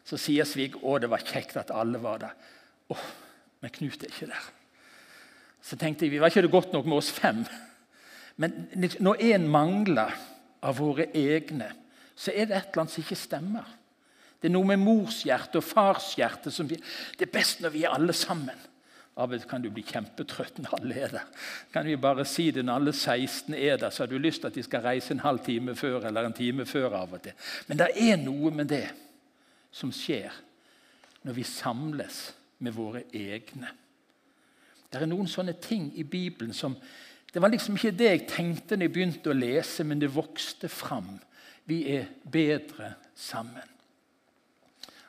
Så 0.06 0.18
sier 0.22 0.46
Svig 0.46 0.78
å 0.82 0.98
det 1.02 1.10
var 1.12 1.26
kjekt 1.26 1.58
at 1.62 1.74
alle 1.74 2.02
var 2.02 2.24
der. 2.24 2.34
Åh, 2.94 3.06
men 3.62 3.74
Knut 3.78 4.02
er 4.02 4.10
ikke 4.10 4.32
der. 4.32 4.50
Så 5.62 5.78
tenkte 5.82 6.06
jeg 6.06 6.22
var 6.22 6.34
ikke 6.34 6.46
det 6.46 6.54
godt 6.54 6.74
nok 6.74 6.86
med 6.86 6.98
oss 6.98 7.12
fem. 7.14 7.44
Men 8.38 8.68
når 9.02 9.22
én 9.22 9.48
mangler 9.50 10.14
av 10.66 10.78
våre 10.78 11.08
egne, 11.14 11.72
så 12.16 12.34
er 12.34 12.48
det 12.50 12.58
et 12.58 12.72
eller 12.72 12.86
annet 12.86 12.94
som 12.94 13.06
ikke 13.06 13.18
stemmer. 13.18 13.70
Det 14.42 14.50
er 14.50 14.54
noe 14.54 14.68
med 14.68 14.82
morshjerte 14.82 15.60
og 15.62 15.66
farshjerte 15.66 16.52
som 16.52 16.70
vi, 16.70 16.78
Det 17.18 17.28
er 17.28 17.34
best 17.34 17.62
når 17.62 17.74
vi 17.74 17.84
er 17.84 17.96
alle 17.96 18.14
sammen. 18.14 18.58
Av 19.16 19.32
og 19.32 19.40
til 19.40 19.48
kan 19.48 19.64
du 19.64 19.70
bli 19.72 19.84
kjempetrøtt 19.88 20.58
når 20.60 20.74
alle 20.76 20.96
er 21.06 21.14
der. 21.14 21.28
Kan 21.72 21.86
vi 21.88 21.96
bare 21.96 22.26
si 22.28 22.50
det 22.52 22.66
Når 22.66 22.82
alle 22.82 22.94
16 22.94 23.54
er 23.54 23.78
der, 23.78 23.90
så 23.90 24.04
har 24.04 24.10
du 24.12 24.18
lyst 24.18 24.42
til 24.42 24.48
at 24.48 24.56
de 24.56 24.64
skal 24.64 24.84
reise 24.84 25.14
en 25.14 25.24
halv 25.24 25.40
time 25.46 25.76
før 25.76 26.08
eller 26.08 26.26
en 26.26 26.34
time 26.34 26.66
før. 26.66 26.94
av 26.94 27.14
og 27.14 27.22
til. 27.22 27.32
Men 27.68 27.78
det 27.78 27.88
er 27.96 28.18
noe 28.18 28.52
med 28.52 28.68
det 28.68 28.90
som 29.72 29.92
skjer 29.92 30.32
når 31.24 31.34
vi 31.34 31.44
samles 31.44 32.34
med 32.60 32.74
våre 32.74 33.04
egne. 33.14 33.72
Det 34.92 35.02
er 35.02 35.10
noen 35.10 35.28
sånne 35.28 35.56
ting 35.60 35.92
i 35.96 36.04
Bibelen 36.04 36.54
som 36.54 36.76
Det 37.34 37.42
var 37.42 37.50
liksom 37.52 37.76
ikke 37.76 37.92
det 37.92 38.06
jeg 38.06 38.28
tenkte 38.32 38.78
når 38.78 38.86
jeg 38.86 38.92
begynte 38.94 39.30
å 39.30 39.36
lese, 39.36 39.84
men 39.84 40.00
det 40.00 40.08
vokste 40.16 40.70
fram. 40.72 41.20
Vi 41.68 41.82
er 41.92 42.06
bedre 42.32 42.94
sammen. 43.14 43.75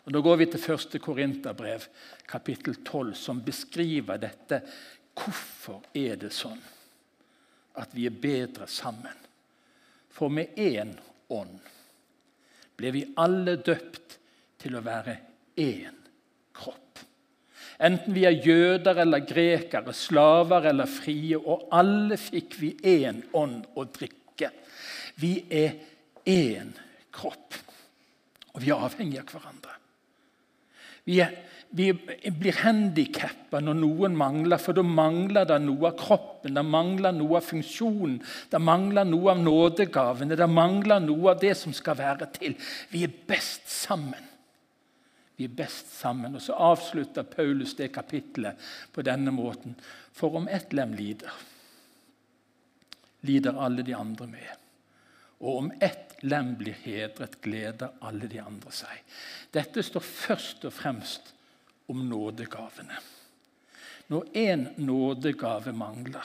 Og 0.07 0.13
Da 0.13 0.21
går 0.23 0.37
vi 0.39 0.47
til 0.47 0.63
1. 0.71 1.01
Korinterbrev, 1.03 1.89
kapittel 2.31 2.77
12, 2.85 3.15
som 3.19 3.43
beskriver 3.43 4.21
dette. 4.23 4.61
Hvorfor 5.17 5.83
er 5.95 6.15
det 6.21 6.31
sånn 6.35 6.61
at 7.83 7.95
vi 7.97 8.05
er 8.07 8.15
bedre 8.15 8.69
sammen? 8.71 9.17
For 10.15 10.31
med 10.31 10.55
én 10.55 10.93
ånd 11.35 11.59
ble 12.79 12.93
vi 12.95 13.03
alle 13.19 13.57
døpt 13.67 14.15
til 14.63 14.77
å 14.79 14.85
være 14.85 15.17
én 15.59 15.97
kropp. 16.55 17.03
Enten 17.83 18.15
vi 18.15 18.25
er 18.29 18.39
jøder 18.47 19.03
eller 19.03 19.25
grekere, 19.27 19.93
slaver 19.93 20.71
eller 20.71 20.87
frie, 20.89 21.35
og 21.37 21.67
alle 21.75 22.17
fikk 22.21 22.55
vi 22.61 22.71
én 22.95 23.25
ånd 23.37 23.67
å 23.75 23.89
drikke. 23.91 24.53
Vi 25.19 25.33
er 25.51 25.75
én 26.31 26.71
kropp, 27.13 27.59
og 28.55 28.63
vi 28.63 28.71
er 28.71 28.87
avhengige 28.87 29.27
av 29.27 29.35
hverandre. 29.35 29.77
Vi, 31.07 31.21
vi 31.71 31.93
blir 32.35 32.57
handikappa 32.65 33.61
når 33.63 33.77
noen 33.79 34.17
mangler, 34.19 34.59
for 34.59 34.75
da 34.75 34.83
mangler 34.83 35.47
det 35.47 35.59
noe 35.63 35.93
av 35.93 35.99
kroppen, 36.01 36.57
det 36.57 36.65
mangler 36.67 37.15
noe 37.15 37.39
av 37.39 37.47
funksjonen, 37.47 38.17
det 38.51 38.61
mangler 38.63 39.07
noe 39.07 39.35
av 39.35 39.43
nådegavene, 39.43 40.39
det 40.39 40.49
mangler 40.51 41.05
noe 41.05 41.35
av 41.35 41.43
det 41.43 41.55
som 41.59 41.75
skal 41.77 41.99
være 42.01 42.31
til. 42.35 42.57
Vi 42.91 43.05
er 43.07 43.15
best 43.29 43.71
sammen. 43.71 44.33
Vi 45.37 45.47
er 45.47 45.55
best 45.55 45.93
sammen. 45.95 46.35
Og 46.35 46.43
Så 46.43 46.59
avslutter 46.59 47.23
Paulus 47.29 47.77
det 47.79 47.93
kapitlet 47.95 48.59
på 48.93 49.05
denne 49.07 49.31
måten. 49.31 49.77
For 50.17 50.35
om 50.37 50.49
ett 50.49 50.73
lem 50.73 50.95
lider, 50.97 51.33
lider 53.27 53.59
alle 53.61 53.85
de 53.87 53.95
andre 53.95 54.27
med. 54.27 54.66
Og 55.41 55.59
om 55.59 55.73
ett 55.81 56.17
lem 56.25 56.55
blir 56.57 56.77
hedret, 56.85 57.41
gleder 57.45 57.93
alle 58.01 58.29
de 58.31 58.41
andre 58.41 58.73
seg. 58.73 59.03
Dette 59.53 59.85
står 59.85 60.05
først 60.05 60.65
og 60.65 60.73
fremst 60.73 61.35
om 61.93 62.07
nådegavene. 62.09 62.97
Når 64.09 64.31
én 64.39 64.69
nådegave 64.81 65.73
mangler, 65.77 66.25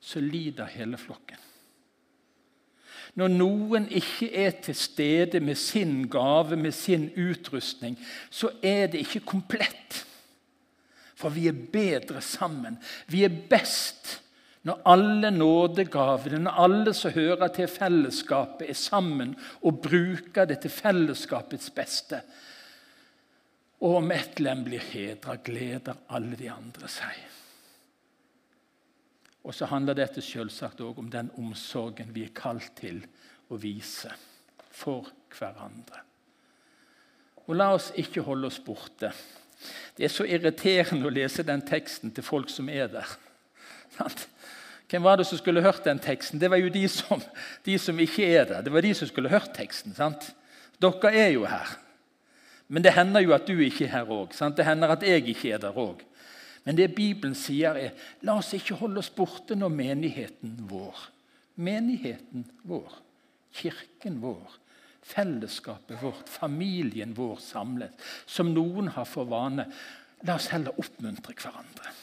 så 0.00 0.20
lider 0.20 0.66
hele 0.66 0.98
flokken. 0.98 1.38
Når 3.14 3.28
noen 3.28 3.86
ikke 3.92 4.30
er 4.40 4.54
til 4.64 4.76
stede 4.76 5.40
med 5.40 5.58
sin 5.60 6.06
gave, 6.10 6.56
med 6.56 6.72
sin 6.72 7.10
utrustning, 7.16 7.98
så 8.30 8.50
er 8.62 8.86
det 8.86 9.04
ikke 9.04 9.26
komplett. 9.34 10.06
For 11.14 11.28
vi 11.30 11.46
er 11.46 11.66
bedre 11.72 12.22
sammen. 12.24 12.78
Vi 13.06 13.24
er 13.24 13.40
best 13.50 14.21
når 14.62 14.82
alle 14.86 15.30
nådegavene, 15.34 16.38
når 16.44 16.58
alle 16.64 16.94
som 16.94 17.10
hører 17.14 17.50
til 17.54 17.66
fellesskapet, 17.68 18.68
er 18.70 18.78
sammen 18.78 19.34
og 19.62 19.80
bruker 19.82 20.46
det 20.46 20.60
til 20.62 20.70
fellesskapets 20.70 21.70
beste. 21.74 22.22
Og 23.82 23.96
om 23.98 24.12
ett 24.14 24.38
lem 24.38 24.62
blir 24.64 24.82
hedra, 24.92 25.34
gleder 25.42 25.98
alle 26.14 26.38
de 26.38 26.50
andre 26.50 26.90
seg. 26.90 27.18
Og 29.42 29.54
så 29.54 29.66
handler 29.66 29.98
dette 29.98 30.22
selvsagt 30.22 30.80
òg 30.86 31.00
om 31.02 31.10
den 31.10 31.32
omsorgen 31.34 32.14
vi 32.14 32.28
er 32.28 32.36
kalt 32.36 32.70
til 32.78 33.02
å 33.50 33.58
vise 33.58 34.12
for 34.70 35.10
hverandre. 35.34 36.04
Og 37.48 37.56
la 37.58 37.72
oss 37.74 37.90
ikke 37.98 38.22
holde 38.22 38.46
oss 38.46 38.60
borte. 38.62 39.10
Det 39.96 40.06
er 40.06 40.14
så 40.14 40.24
irriterende 40.26 41.08
å 41.08 41.14
lese 41.14 41.42
den 41.46 41.64
teksten 41.66 42.14
til 42.14 42.22
folk 42.22 42.50
som 42.54 42.70
er 42.70 42.86
der. 42.92 43.16
Hvem 44.92 45.06
var 45.06 45.16
det 45.16 45.24
som 45.24 45.38
skulle 45.40 45.62
hørt 45.64 45.86
den 45.86 46.00
teksten? 46.04 46.36
Det 46.36 46.50
var 46.52 46.60
jo 46.60 46.68
de 46.68 46.82
som, 46.92 47.20
de 47.64 47.78
som 47.80 48.00
ikke 48.04 48.26
er 48.28 48.44
der. 48.50 48.60
Det 48.60 48.72
var 48.74 48.84
de 48.84 48.90
som 48.92 49.08
skulle 49.08 49.30
hørt 49.32 49.54
teksten. 49.56 49.94
sant? 49.96 50.26
Dere 50.82 51.12
er 51.16 51.30
jo 51.32 51.46
her. 51.48 51.70
Men 52.68 52.84
det 52.84 52.92
hender 52.92 53.24
jo 53.24 53.32
at 53.32 53.48
du 53.48 53.54
ikke 53.56 53.86
er 53.86 53.94
her 53.94 54.12
òg. 54.12 54.36
Det 54.36 54.66
hender 54.66 54.92
at 54.92 55.06
jeg 55.06 55.24
ikke 55.32 55.54
er 55.56 55.62
der 55.62 55.78
òg. 55.80 56.04
Men 56.66 56.76
det 56.76 56.90
Bibelen 56.94 57.34
sier, 57.34 57.72
er 57.72 57.96
la 58.20 58.36
oss 58.36 58.52
ikke 58.52 58.76
holde 58.82 59.00
oss 59.00 59.10
borte 59.10 59.56
når 59.56 59.72
menigheten 59.72 60.58
vår, 60.68 61.00
menigheten 61.56 62.44
vår, 62.68 63.00
kirken 63.56 64.20
vår, 64.22 64.60
fellesskapet 65.02 66.04
vårt, 66.04 66.28
familien 66.28 67.16
vår 67.16 67.40
samlet, 67.42 67.96
som 68.26 68.52
noen 68.52 68.92
har 68.94 69.08
for 69.08 69.26
vane, 69.32 69.66
la 70.22 70.36
oss 70.36 70.52
heller 70.52 70.76
oppmuntre 70.78 71.34
hverandre. 71.34 71.96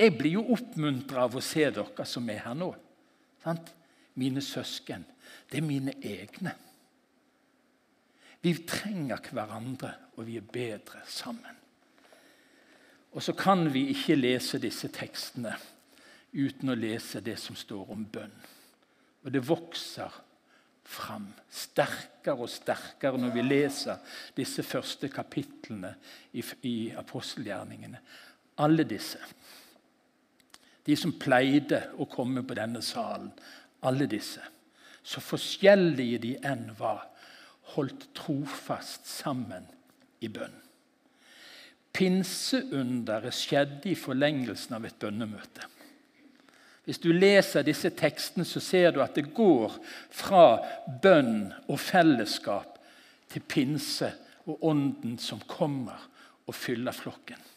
Jeg 0.00 0.16
blir 0.16 0.38
jo 0.38 0.46
oppmuntra 0.54 1.26
av 1.26 1.36
å 1.36 1.44
se 1.44 1.66
dere 1.76 2.06
som 2.08 2.28
er 2.32 2.40
her 2.46 2.56
nå. 2.56 2.70
Sant? 3.42 3.74
Mine 4.16 4.40
søsken. 4.44 5.04
Det 5.50 5.60
er 5.60 5.66
mine 5.66 5.92
egne. 6.00 6.54
Vi 8.40 8.54
trenger 8.64 9.20
hverandre, 9.28 9.92
og 10.16 10.24
vi 10.24 10.38
er 10.40 10.46
bedre 10.48 11.02
sammen. 11.08 11.58
Og 13.12 13.22
så 13.24 13.34
kan 13.36 13.66
vi 13.72 13.90
ikke 13.92 14.16
lese 14.16 14.60
disse 14.62 14.88
tekstene 14.94 15.52
uten 16.32 16.72
å 16.72 16.78
lese 16.78 17.20
det 17.24 17.36
som 17.42 17.58
står 17.58 17.92
om 17.92 18.04
bønn. 18.06 18.36
Og 19.26 19.32
det 19.34 19.42
vokser 19.44 20.14
fram 20.90 21.26
sterkere 21.52 22.46
og 22.46 22.50
sterkere 22.50 23.18
når 23.20 23.34
vi 23.34 23.44
leser 23.44 24.00
disse 24.36 24.64
første 24.66 25.10
kapitlene 25.12 25.92
i, 26.32 26.42
i 26.66 26.76
apostelgjerningene. 26.96 28.00
Alle 28.64 28.86
disse 28.88 29.20
de 30.90 30.96
som 30.98 31.14
pleide 31.14 31.84
å 32.02 32.08
komme 32.10 32.42
på 32.46 32.56
denne 32.58 32.82
salen, 32.82 33.30
alle 33.86 34.08
disse, 34.10 34.42
så 35.02 35.22
forskjellige 35.22 36.18
de 36.24 36.32
enn 36.46 36.66
var, 36.78 37.06
holdt 37.76 38.08
trofast 38.18 39.06
sammen 39.06 39.68
i 40.20 40.28
bønn. 40.28 40.56
Pinseunderet 41.94 43.34
skjedde 43.34 43.90
i 43.90 43.98
forlengelsen 43.98 44.76
av 44.76 44.86
et 44.86 44.98
bønnemøte. 45.00 45.66
Hvis 46.86 47.00
du 47.02 47.10
leser 47.12 47.66
disse 47.66 47.90
tekstene, 47.94 48.46
så 48.46 48.62
ser 48.62 48.94
du 48.94 49.00
at 49.04 49.14
det 49.14 49.30
går 49.36 49.74
fra 50.14 50.58
bønn 51.02 51.52
og 51.68 51.78
fellesskap 51.78 52.78
til 53.30 53.44
pinse 53.46 54.10
og 54.48 54.66
ånden 54.66 55.18
som 55.22 55.42
kommer 55.46 56.08
og 56.46 56.56
fyller 56.56 56.96
flokken. 56.96 57.49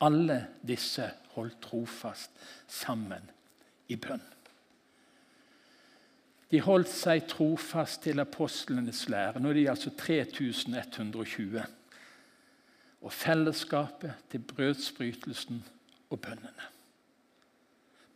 Alle 0.00 0.40
disse 0.66 1.08
holdt 1.36 1.60
trofast 1.64 2.32
sammen 2.68 3.30
i 3.88 3.96
bønn. 3.96 4.24
De 6.52 6.60
holdt 6.62 6.92
seg 6.92 7.24
trofast 7.30 8.04
til 8.04 8.22
apostlenes 8.22 9.06
lære. 9.10 9.40
Nå 9.42 9.50
er 9.50 9.58
de 9.58 9.66
altså 9.72 9.90
3120. 9.98 11.64
Og 13.02 13.12
fellesskapet 13.12 14.30
til 14.30 14.44
brødsbrytelsen 14.52 15.60
og 16.10 16.20
bønnene. 16.22 16.70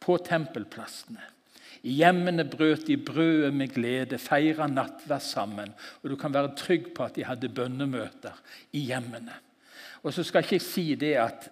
På 0.00 0.16
tempelplassene. 0.24 1.22
I 1.82 1.96
hjemmene 1.96 2.44
brøt 2.44 2.86
de 2.86 2.96
brødet 2.96 3.52
med 3.56 3.72
glede, 3.72 4.18
feira 4.20 4.66
nattverd 4.68 5.24
sammen. 5.24 5.72
Og 6.02 6.10
du 6.12 6.16
kan 6.20 6.34
være 6.34 6.54
trygg 6.56 6.90
på 6.94 7.06
at 7.06 7.16
de 7.16 7.24
hadde 7.24 7.48
bønnemøter 7.48 8.36
i 8.72 8.84
hjemmene. 8.90 9.34
Og 10.02 10.14
så 10.14 10.24
skal 10.24 10.44
jeg 10.44 10.52
ikke 10.52 10.64
si 10.64 10.94
det 10.98 11.14
at, 11.20 11.50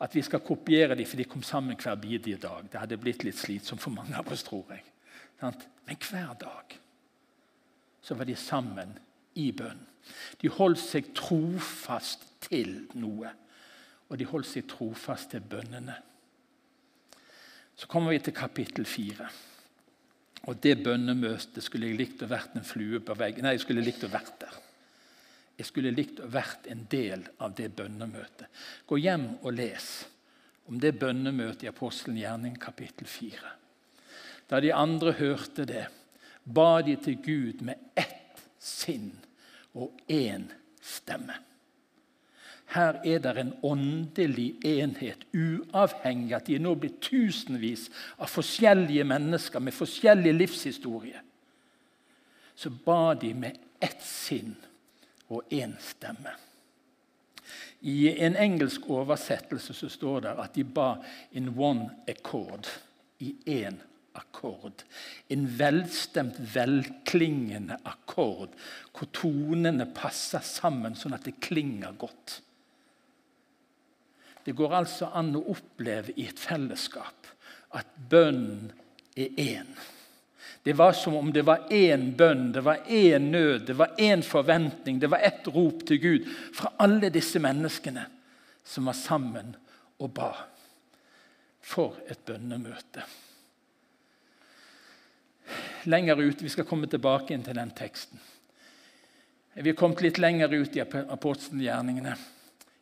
at 0.00 0.14
vi 0.14 0.22
skal 0.22 0.44
kopiere 0.44 0.94
dem 0.94 1.06
for 1.06 1.18
de 1.18 1.26
kom 1.28 1.42
sammen 1.42 1.78
hver 1.78 1.98
bidige 1.98 2.38
dag. 2.42 2.68
Det 2.70 2.80
hadde 2.80 3.00
blitt 3.00 3.24
litt 3.26 3.38
slitsomt 3.38 3.82
for 3.82 3.94
mange 3.94 4.16
av 4.18 4.28
oss, 4.32 4.44
tror 4.46 4.70
jeg. 4.70 4.84
Men 5.42 5.56
hver 6.08 6.34
dag 6.38 6.78
så 8.02 8.14
var 8.18 8.26
de 8.26 8.36
sammen 8.38 8.94
i 9.38 9.50
bønn. 9.54 9.82
De 10.42 10.50
holdt 10.50 10.82
seg 10.82 11.12
trofast 11.14 12.26
til 12.42 12.74
noe, 12.98 13.30
og 14.10 14.18
de 14.18 14.26
holdt 14.26 14.50
seg 14.50 14.66
trofast 14.70 15.30
til 15.34 15.44
bønnene. 15.46 15.94
Så 17.78 17.88
kommer 17.90 18.14
vi 18.14 18.20
til 18.22 18.34
kapittel 18.36 18.86
fire. 18.86 19.30
Og 20.50 20.58
det 20.62 20.80
bønnemøtet 20.82 21.62
skulle 21.62 21.88
jeg 21.90 21.98
likt 21.98 22.22
å 22.22 22.30
vært 22.30 22.58
en 22.58 22.66
flue 22.66 23.00
på 23.02 23.14
veggen. 23.18 23.46
Nei, 23.46 23.56
jeg 23.56 23.64
skulle 23.64 23.84
likt 23.84 24.04
å 24.06 24.10
vært 24.10 24.34
der. 24.42 24.61
Jeg 25.62 25.68
skulle 25.68 25.92
likt 25.94 26.18
å 26.18 26.26
vært 26.26 26.64
en 26.72 26.80
del 26.90 27.20
av 27.38 27.52
det 27.54 27.68
bønnemøtet. 27.78 28.48
Gå 28.90 28.96
hjem 28.98 29.28
og 29.44 29.52
les 29.54 29.90
om 30.66 30.80
det 30.82 30.96
bønnemøtet 30.98 31.68
i 31.68 31.70
Apostelen 31.70 32.18
gjerning 32.18 32.56
kapittel 32.58 33.06
4. 33.06 33.52
Da 34.50 34.58
de 34.58 34.72
andre 34.74 35.12
hørte 35.20 35.62
det, 35.70 35.84
ba 36.42 36.82
de 36.82 36.96
til 36.98 37.20
Gud 37.22 37.62
med 37.62 37.78
ett 37.94 38.42
sinn 38.58 39.12
og 39.78 40.02
én 40.10 40.48
stemme. 40.82 41.38
Her 42.74 42.98
er 43.06 43.22
det 43.22 43.36
en 43.38 43.54
åndelig 43.62 44.48
enhet, 44.66 45.22
uavhengig 45.30 46.34
av 46.34 46.40
at 46.40 46.50
de 46.50 46.58
nå 46.58 46.74
blitt 46.74 46.98
tusenvis 47.06 47.86
av 48.18 48.34
forskjellige 48.34 49.06
mennesker 49.06 49.62
med 49.62 49.78
forskjellig 49.78 50.34
livshistorie. 50.40 51.22
Så 52.58 52.74
ba 52.82 53.14
de 53.14 53.30
med 53.46 53.62
ett 53.78 54.02
sinn 54.02 54.56
og 55.32 55.54
én 55.54 55.74
stemme. 55.80 56.34
I 57.82 58.12
en 58.22 58.36
engelsk 58.38 58.84
oversettelse 58.90 59.74
så 59.74 59.88
står 59.90 60.20
det 60.26 60.34
at 60.38 60.54
de 60.54 60.64
ba 60.64 60.94
in 61.34 61.50
one 61.58 61.88
accord. 62.08 62.68
I 63.18 63.34
én 63.46 63.80
akkord. 64.12 64.84
En 65.28 65.46
velstemt, 65.58 66.38
velklingende 66.54 67.78
akkord 67.88 68.54
hvor 68.92 69.10
tonene 69.14 69.86
passer 69.94 70.44
sammen 70.44 70.96
sånn 70.98 71.16
at 71.16 71.26
det 71.26 71.40
klinger 71.42 71.94
godt. 71.98 72.40
Det 74.42 74.54
går 74.58 74.74
altså 74.74 75.10
an 75.14 75.34
å 75.38 75.44
oppleve 75.54 76.14
i 76.18 76.26
et 76.30 76.38
fellesskap 76.38 77.30
at 77.78 77.90
bønnen 78.10 78.72
er 79.16 79.38
én. 79.38 79.70
Det 80.62 80.72
var 80.72 80.92
som 80.92 81.14
om 81.14 81.32
det 81.32 81.42
var 81.42 81.66
én 81.70 82.12
bønn, 82.16 82.52
det 82.52 82.60
var 82.62 82.84
én 82.86 83.30
nød, 83.30 83.66
det 83.66 83.74
var 83.74 83.94
én 83.98 84.22
forventning, 84.22 84.98
det 84.98 85.10
var 85.10 85.18
ett 85.18 85.48
rop 85.48 85.82
til 85.86 85.98
Gud 85.98 86.28
fra 86.54 86.70
alle 86.78 87.10
disse 87.10 87.42
menneskene 87.42 88.04
som 88.64 88.86
var 88.86 88.94
sammen 88.94 89.56
og 89.98 90.12
ba. 90.14 90.30
For 91.62 91.98
et 92.10 92.22
bønnemøte. 92.26 93.02
Lenger 95.84 96.22
ut, 96.22 96.42
Vi 96.42 96.48
skal 96.48 96.64
komme 96.64 96.86
tilbake 96.86 97.34
inn 97.34 97.42
til 97.42 97.58
den 97.58 97.70
teksten. 97.70 98.18
Vi 99.54 99.70
er 99.70 99.76
kommet 99.76 100.00
litt 100.02 100.18
lenger 100.18 100.52
ut 100.54 100.76
i 100.76 100.80
apostelgjerningene. 100.82 102.14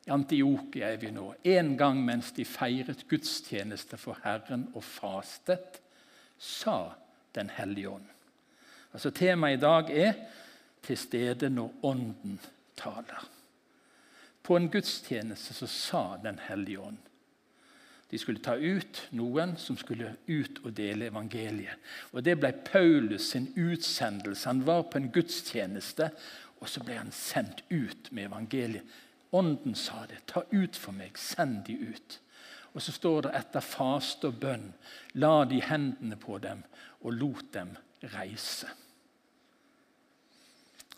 I 0.06 0.10
Antiokia 0.10 0.92
er 0.92 1.00
vi 1.00 1.10
nå. 1.10 1.34
En 1.42 1.76
gang 1.76 1.98
mens 2.04 2.32
de 2.32 2.44
feiret 2.44 3.06
gudstjeneste 3.08 3.98
for 4.00 4.20
Herren 4.24 4.68
og 4.74 4.84
fastet, 4.84 5.80
sa 6.38 6.94
Den 7.34 7.50
hellige 7.50 7.88
ånd. 7.88 8.06
Altså 8.92 9.10
Temaet 9.10 9.58
i 9.58 9.60
dag 9.60 9.90
er 9.90 10.12
'til 10.82 10.96
stede 10.96 11.50
når 11.50 11.74
Ånden 11.82 12.40
taler'. 12.76 13.28
På 14.42 14.56
en 14.56 14.70
gudstjeneste 14.70 15.54
så 15.54 15.66
sa 15.66 16.16
Den 16.24 16.38
hellige 16.48 16.80
ånd. 16.80 16.96
De 18.10 18.18
skulle 18.18 18.42
ta 18.42 18.54
ut 18.54 19.08
noen 19.10 19.56
som 19.56 19.76
skulle 19.76 20.16
ut 20.28 20.58
og 20.64 20.72
dele 20.76 21.06
evangeliet. 21.06 21.76
Og 22.12 22.24
Det 22.24 22.40
ble 22.40 22.52
Paulus 22.52 23.22
sin 23.22 23.52
utsendelse. 23.56 24.48
Han 24.48 24.66
var 24.66 24.82
på 24.82 24.98
en 24.98 25.10
gudstjeneste, 25.10 26.10
og 26.60 26.68
så 26.68 26.82
ble 26.84 26.94
han 26.98 27.12
sendt 27.12 27.62
ut 27.70 28.10
med 28.12 28.24
evangeliet. 28.24 28.82
Ånden 29.32 29.74
sa 29.74 30.06
det. 30.08 30.18
'Ta 30.26 30.42
ut 30.52 30.76
for 30.76 30.92
meg. 30.92 31.18
Send 31.18 31.64
de 31.66 31.72
ut.' 31.72 32.18
Og 32.74 32.82
så 32.82 32.94
står 32.94 33.26
det 33.26 33.36
etter 33.40 33.64
faste 33.64 34.30
og 34.30 34.38
bønn 34.42 34.68
la 35.18 35.44
de 35.48 35.58
hendene 35.64 36.18
på 36.20 36.38
dem 36.42 36.62
og 37.00 37.16
lot 37.16 37.48
dem 37.54 37.72
reise. 38.12 38.68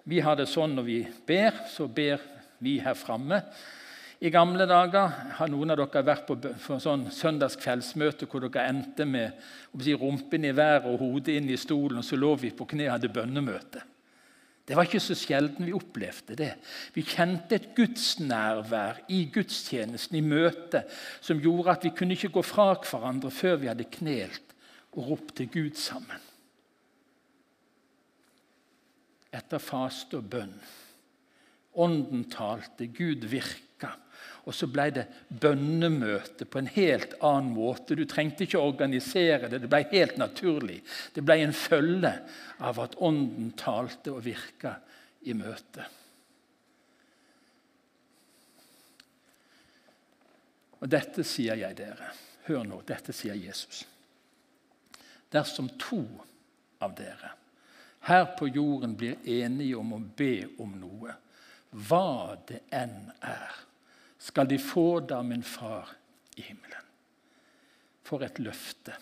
Vi 0.05 0.19
har 0.21 0.37
det 0.37 0.49
sånn 0.51 0.75
når 0.77 0.87
vi 0.87 0.99
ber, 1.27 1.63
så 1.71 1.87
ber 1.87 2.21
vi 2.63 2.79
her 2.83 2.99
framme. 2.99 3.39
I 4.23 4.31
gamle 4.31 4.67
dager 4.71 5.15
har 5.39 5.51
noen 5.51 5.75
av 5.75 5.81
dere 5.81 6.03
vært 6.07 6.29
på, 6.29 6.37
sånn 6.79 7.09
søndagskveldsmøte 7.11 8.29
hvor 8.31 8.45
dere 8.45 8.69
endte 8.71 9.07
med 9.07 9.35
si, 9.83 9.95
rumpen 9.99 10.47
i 10.47 10.53
været 10.55 10.87
og 10.91 11.01
hodet 11.03 11.39
inn 11.39 11.51
i 11.51 11.59
stolen, 11.59 11.99
og 11.99 12.07
så 12.07 12.19
lå 12.19 12.35
vi 12.39 12.53
på 12.55 12.69
kne 12.71 12.87
og 12.87 12.97
hadde 12.97 13.11
bønnemøte. 13.15 13.83
Det 14.73 14.79
var 14.79 14.87
ikke 14.89 15.03
så 15.05 15.13
sjelden 15.13 15.67
vi 15.69 15.75
opplevde 15.77 16.33
det. 16.33 16.55
Vi 16.95 17.03
kjente 17.05 17.59
et 17.59 17.67
gudsnærvær 17.77 19.03
i 19.13 19.27
gudstjenesten, 19.29 20.17
i 20.17 20.23
møtet, 20.25 20.89
som 21.21 21.43
gjorde 21.45 21.75
at 21.75 21.85
vi 21.85 21.91
kunne 21.93 22.17
ikke 22.17 22.31
gå 22.33 22.43
fra 22.47 22.71
hverandre 22.81 23.29
før 23.29 23.59
vi 23.61 23.69
hadde 23.69 23.85
knelt 23.99 24.55
og 24.95 25.11
ropt 25.11 25.35
til 25.37 25.51
Gud 25.53 25.77
sammen. 25.77 26.25
Etter 29.29 29.61
faste 29.61 30.23
og 30.23 30.33
bønn. 30.33 30.57
Ånden 31.77 32.25
talte, 32.33 32.89
Gud 32.97 33.29
virka. 33.29 33.93
Og 34.43 34.55
så 34.57 34.67
ble 34.67 34.89
det 34.91 35.05
bønnemøte 35.29 36.49
på 36.51 36.59
en 36.59 36.71
helt 36.75 37.15
annen 37.23 37.53
måte. 37.55 37.95
Du 37.95 38.03
trengte 38.11 38.43
ikke 38.47 38.59
å 38.59 38.71
organisere 38.73 39.51
det, 39.51 39.63
det 39.63 39.71
ble 39.71 39.85
helt 39.93 40.19
naturlig. 40.19 40.81
Det 41.15 41.23
ble 41.23 41.39
en 41.45 41.55
følge 41.55 42.13
av 42.59 42.81
at 42.83 42.97
Ånden 42.99 43.53
talte 43.59 44.15
og 44.15 44.25
virka 44.27 44.77
i 45.31 45.37
møtet. 45.39 46.01
Og 50.83 50.91
dette 50.91 51.23
sier 51.23 51.61
jeg 51.61 51.79
dere. 51.79 52.11
Hør 52.49 52.67
nå, 52.67 52.81
dette 52.83 53.15
sier 53.15 53.39
Jesus. 53.39 53.85
Dersom 55.31 55.71
to 55.79 56.03
av 56.83 56.99
dere 56.99 57.37
her 58.03 58.25
på 58.39 58.49
jorden 58.49 58.97
blir 58.99 59.21
enige 59.25 59.77
om 59.79 59.93
å 59.95 60.01
be 60.17 60.47
om 60.63 60.73
noe, 60.81 61.15
hva 61.87 62.35
det 62.49 62.65
enn 62.75 63.13
er, 63.23 63.53
skal 64.23 64.49
de 64.49 64.59
få 64.59 65.01
det 65.01 65.23
min 65.27 65.43
far 65.43 65.89
i 66.37 66.43
himmelen. 66.43 66.79
For 68.03 68.23
et 68.23 68.39
løfte 68.43 68.95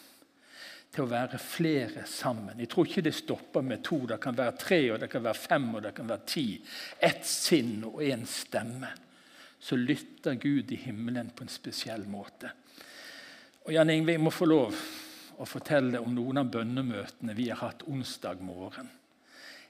til 0.90 1.04
å 1.04 1.11
være 1.11 1.38
flere 1.38 2.06
sammen. 2.09 2.59
Jeg 2.59 2.70
tror 2.72 2.88
ikke 2.88 3.04
det 3.04 3.14
stopper 3.14 3.62
med 3.62 3.83
to. 3.87 4.00
Det 4.11 4.18
kan 4.22 4.37
være 4.37 4.56
tre, 4.59 4.80
og 4.90 4.98
det 5.02 5.11
kan 5.12 5.22
være 5.24 5.38
fem 5.38 5.68
og 5.74 5.85
det 5.85 5.92
kan 5.96 6.09
være 6.09 6.26
ti. 6.26 6.46
Ett 6.98 7.26
sinn 7.26 7.85
og 7.87 8.00
én 8.02 8.24
stemme. 8.26 8.90
Så 9.61 9.76
lytter 9.76 10.40
Gud 10.40 10.72
i 10.72 10.80
himmelen 10.87 11.30
på 11.37 11.44
en 11.44 11.52
spesiell 11.52 12.06
måte. 12.09 12.50
Og 13.66 13.74
Jan 13.76 13.92
Ingve, 13.92 14.16
jeg 14.16 14.24
må 14.24 14.33
få 14.33 14.48
lov 14.48 14.76
å 15.40 15.46
fortelle 15.48 16.00
om 16.00 16.14
noen 16.16 16.40
av 16.40 16.50
bønnemøtene 16.52 17.37
vi 17.37 17.50
har 17.52 17.61
hatt 17.61 17.85
onsdag 17.88 18.40
morgen. 18.44 18.88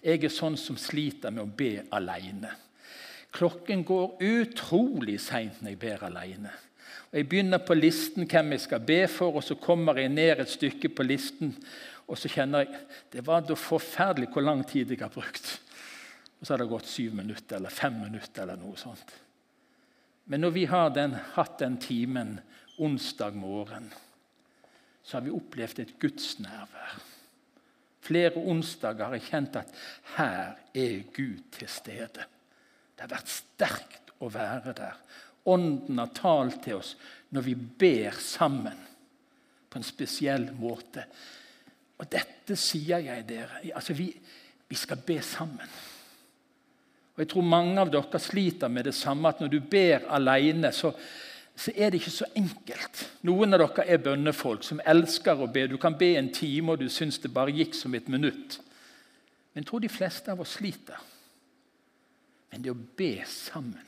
Jeg 0.01 0.23
er 0.25 0.33
sånn 0.33 0.57
som 0.57 0.79
sliter 0.81 1.35
med 1.35 1.43
å 1.45 1.57
be 1.59 1.75
alene. 1.93 2.55
Klokken 3.33 3.85
går 3.87 4.19
utrolig 4.27 5.21
seint 5.23 5.61
når 5.63 5.75
jeg 5.75 5.79
ber 5.79 6.05
alene. 6.09 6.53
Og 7.11 7.19
Jeg 7.19 7.29
begynner 7.29 7.59
på 7.59 7.75
listen 7.75 8.27
hvem 8.27 8.53
jeg 8.55 8.65
skal 8.67 8.83
be 8.87 9.01
for, 9.11 9.35
og 9.39 9.45
så 9.45 9.55
kommer 9.59 9.99
jeg 9.99 10.13
ned 10.13 10.41
et 10.41 10.51
stykke 10.51 10.89
på 10.89 11.07
listen. 11.07 11.55
Og 12.07 12.19
så 12.19 12.31
kjenner 12.31 12.67
jeg 12.67 12.85
det 13.13 13.27
var 13.27 13.43
da 13.47 13.55
forferdelig 13.55 14.31
hvor 14.33 14.47
lang 14.47 14.63
tid 14.67 14.91
jeg 14.91 15.03
har 15.03 15.15
brukt. 15.15 15.61
Og 16.41 16.47
så 16.47 16.55
har 16.55 16.63
det 16.63 16.71
gått 16.71 16.89
syv 16.89 17.15
minutter 17.15 17.57
eller 17.57 17.71
fem 17.71 17.99
minutter. 18.01 18.43
eller 18.43 18.57
noe 18.57 18.77
sånt. 18.77 19.13
Men 20.25 20.41
når 20.41 20.51
vi 20.51 20.65
har 20.65 20.91
den, 20.91 21.15
hatt 21.35 21.59
den 21.59 21.77
timen 21.83 22.39
onsdag 22.79 23.35
morgen, 23.35 23.93
så 25.03 25.17
har 25.17 25.25
vi 25.25 25.35
opplevd 25.35 25.81
et 25.81 25.97
gudsnærvær. 25.99 27.01
Flere 28.01 28.37
onsdager 28.39 29.05
har 29.05 29.17
jeg 29.19 29.27
kjent 29.27 29.57
at 29.57 29.75
her 30.17 30.55
er 30.75 31.03
Gud 31.15 31.43
til 31.53 31.69
stede. 31.69 32.25
Det 33.01 33.07
har 33.07 33.15
vært 33.15 33.31
sterkt 33.33 34.11
å 34.21 34.29
være 34.29 34.75
der. 34.77 34.97
Ånden 35.49 35.97
har 36.03 36.11
talt 36.13 36.59
til 36.67 36.77
oss 36.77 36.91
når 37.33 37.45
vi 37.47 37.55
ber 37.57 38.19
sammen 38.21 38.77
på 39.73 39.79
en 39.81 39.87
spesiell 39.87 40.51
måte. 40.59 41.07
Og 41.97 42.11
dette 42.13 42.59
sier 42.61 43.01
jeg 43.07 43.25
dere. 43.25 43.63
Altså, 43.73 43.97
vi, 43.97 44.11
vi 44.69 44.77
skal 44.77 45.01
be 45.07 45.17
sammen. 45.25 45.73
Og 47.15 47.23
Jeg 47.25 47.31
tror 47.33 47.49
mange 47.49 47.81
av 47.81 47.89
dere 47.95 48.21
sliter 48.21 48.69
med 48.69 48.85
det 48.91 48.95
samme, 48.99 49.33
at 49.33 49.41
når 49.41 49.55
du 49.55 49.59
ber 49.65 50.05
alene, 50.13 50.69
så, 50.69 50.93
så 51.57 51.73
er 51.73 51.89
det 51.89 52.03
ikke 52.03 52.13
så 52.19 52.29
enkelt. 52.37 53.05
Noen 53.25 53.57
av 53.57 53.65
dere 53.65 53.87
er 53.97 54.05
bønnefolk 54.05 54.67
som 54.67 54.85
elsker 54.85 55.41
å 55.41 55.49
be. 55.49 55.65
Du 55.73 55.79
kan 55.81 55.97
be 55.97 56.19
en 56.19 56.29
time, 56.37 56.75
og 56.75 56.85
du 56.85 56.93
syns 56.93 57.17
det 57.25 57.33
bare 57.33 57.57
gikk 57.57 57.81
som 57.81 57.97
et 57.97 58.13
minutt. 58.13 58.61
Men 59.55 59.65
jeg 59.65 59.71
tror 59.73 59.89
de 59.89 59.93
fleste 59.97 60.37
av 60.37 60.45
oss 60.45 60.59
sliter. 60.61 61.01
Men 62.51 62.65
det 62.65 62.73
å 62.75 62.83
be 62.99 63.15
sammen 63.29 63.87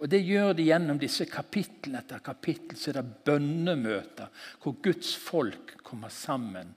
og 0.00 0.08
Det 0.08 0.20
gjør 0.24 0.54
de 0.56 0.64
gjennom 0.68 0.98
disse 1.00 1.26
kapittel 1.28 1.98
etter 2.00 2.22
kapittel. 2.24 2.76
Så 2.76 2.90
er 2.90 3.00
det 3.00 3.24
bønnemøter 3.26 4.46
hvor 4.62 4.78
Guds 4.82 5.12
folk 5.20 5.76
kommer 5.84 6.12
sammen 6.12 6.72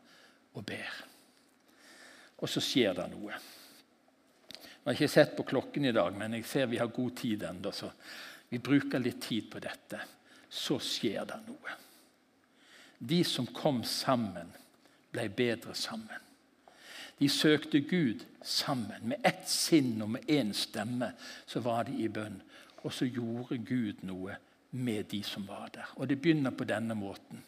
og 0.53 0.65
ber. 0.67 0.97
Og 2.43 2.51
så 2.51 2.63
skjer 2.63 2.97
det 2.97 3.07
noe. 3.13 3.37
Jeg 4.51 4.89
har 4.89 4.97
ikke 4.97 5.13
sett 5.13 5.37
på 5.37 5.45
klokken 5.47 5.87
i 5.87 5.95
dag, 5.95 6.11
men 6.19 6.35
jeg 6.35 6.47
ser 6.47 6.67
vi 6.67 6.81
har 6.81 6.91
god 6.91 7.15
tid 7.21 7.45
ennå. 7.47 7.71
Så 7.71 7.87
vi 8.51 8.59
bruker 8.59 8.99
litt 8.99 9.21
tid 9.23 9.47
på 9.51 9.63
dette. 9.63 10.01
Så 10.51 10.75
skjer 10.83 11.23
det 11.29 11.39
noe. 11.47 11.79
De 12.99 13.23
som 13.27 13.47
kom 13.55 13.81
sammen, 13.87 14.51
ble 15.13 15.29
bedre 15.31 15.75
sammen. 15.75 16.32
De 17.19 17.29
søkte 17.29 17.79
Gud 17.79 18.25
sammen. 18.41 19.07
Med 19.07 19.25
ett 19.25 19.49
sinn 19.49 20.01
og 20.01 20.09
med 20.15 20.29
én 20.29 20.53
stemme 20.53 21.13
så 21.45 21.61
var 21.63 21.87
de 21.87 21.97
i 22.03 22.09
bønn. 22.11 22.41
Og 22.83 22.93
så 22.93 23.05
gjorde 23.05 23.57
Gud 23.63 24.03
noe 24.03 24.35
med 24.73 25.09
de 25.11 25.21
som 25.23 25.45
var 25.47 25.69
der. 25.73 25.93
Og 25.95 26.09
det 26.09 26.19
begynner 26.21 26.51
på 26.51 26.67
denne 26.67 26.95
måten. 26.97 27.43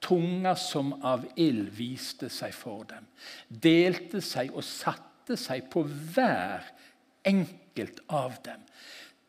Tunga 0.00 0.54
som 0.56 0.94
av 1.04 1.26
ild 1.36 1.68
viste 1.76 2.30
seg 2.32 2.54
for 2.56 2.86
dem, 2.88 3.04
delte 3.48 4.22
seg 4.24 4.54
og 4.56 4.64
satte 4.64 5.36
seg 5.36 5.66
på 5.72 5.82
hver 5.84 6.64
enkelt 7.28 8.00
av 8.08 8.38
dem. 8.44 8.62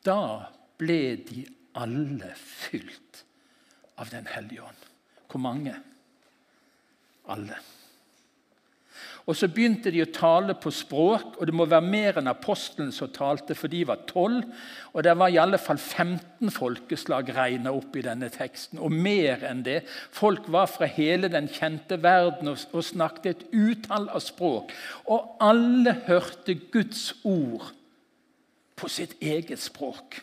Da 0.03 0.47
ble 0.79 1.01
de 1.27 1.43
alle 1.75 2.31
fylt 2.39 3.25
av 4.01 4.09
Den 4.09 4.25
hellige 4.25 4.63
ånd. 4.63 4.87
Hvor 5.29 5.39
mange? 5.43 5.75
Alle. 7.29 7.59
Og 9.29 9.35
Så 9.37 9.47
begynte 9.53 9.91
de 9.93 10.01
å 10.01 10.09
tale 10.09 10.55
på 10.57 10.71
språk, 10.73 11.35
og 11.37 11.45
det 11.45 11.53
må 11.53 11.67
være 11.69 11.85
mer 11.85 12.17
enn 12.17 12.29
apostelen 12.31 12.89
som 12.95 13.11
talte, 13.13 13.55
for 13.55 13.69
de 13.69 13.83
var 13.85 14.01
tolv. 14.09 14.47
Og 14.93 15.03
det 15.05 15.13
var 15.17 15.29
i 15.29 15.37
alle 15.41 15.59
fall 15.61 15.77
15 15.77 16.49
folkeslag 16.51 17.29
regna 17.35 17.73
opp 17.75 17.95
i 17.95 18.05
denne 18.05 18.31
teksten, 18.33 18.81
og 18.81 18.91
mer 18.91 19.45
enn 19.47 19.61
det. 19.67 19.83
Folk 20.11 20.49
var 20.51 20.71
fra 20.71 20.89
hele 20.89 21.29
den 21.29 21.49
kjente 21.51 21.99
verden 22.01 22.49
og, 22.49 22.65
og 22.73 22.85
snakket 22.85 23.29
et 23.31 23.45
utall 23.53 24.09
av 24.09 24.25
språk. 24.25 24.73
Og 25.05 25.37
alle 25.43 25.95
hørte 26.07 26.57
Guds 26.73 27.11
ord 27.23 27.69
på 28.75 28.89
sitt 28.89 29.19
eget 29.21 29.61
språk. 29.61 30.17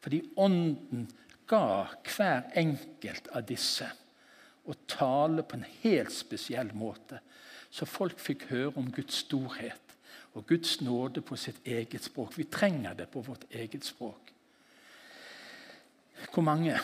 Fordi 0.00 0.22
Ånden 0.38 1.08
ga 1.50 1.88
hver 2.06 2.46
enkelt 2.56 3.26
av 3.34 3.42
disse 3.48 3.88
å 4.70 4.76
tale 4.88 5.42
på 5.42 5.58
en 5.58 5.66
helt 5.82 6.12
spesiell 6.14 6.70
måte. 6.76 7.18
Så 7.70 7.86
folk 7.86 8.18
fikk 8.18 8.48
høre 8.50 8.72
om 8.76 8.90
Guds 8.92 9.22
storhet 9.24 9.96
og 10.34 10.46
Guds 10.46 10.80
nåde 10.80 11.22
på 11.26 11.36
sitt 11.36 11.58
eget 11.66 12.04
språk. 12.04 12.36
Vi 12.38 12.44
trenger 12.44 12.94
det 12.94 13.08
på 13.10 13.20
vårt 13.20 13.44
eget 13.50 13.84
språk. 13.84 14.32
Hvor 16.30 16.44
mange 16.46 16.76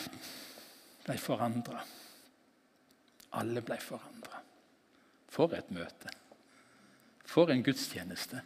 ble 1.05 1.17
forandra? 1.21 1.83
Alle 3.37 3.61
ble 3.61 3.77
forandra. 3.79 4.41
For 5.29 5.53
et 5.55 5.71
møte. 5.71 6.11
For 7.27 7.51
en 7.51 7.63
gudstjeneste. 7.63 8.41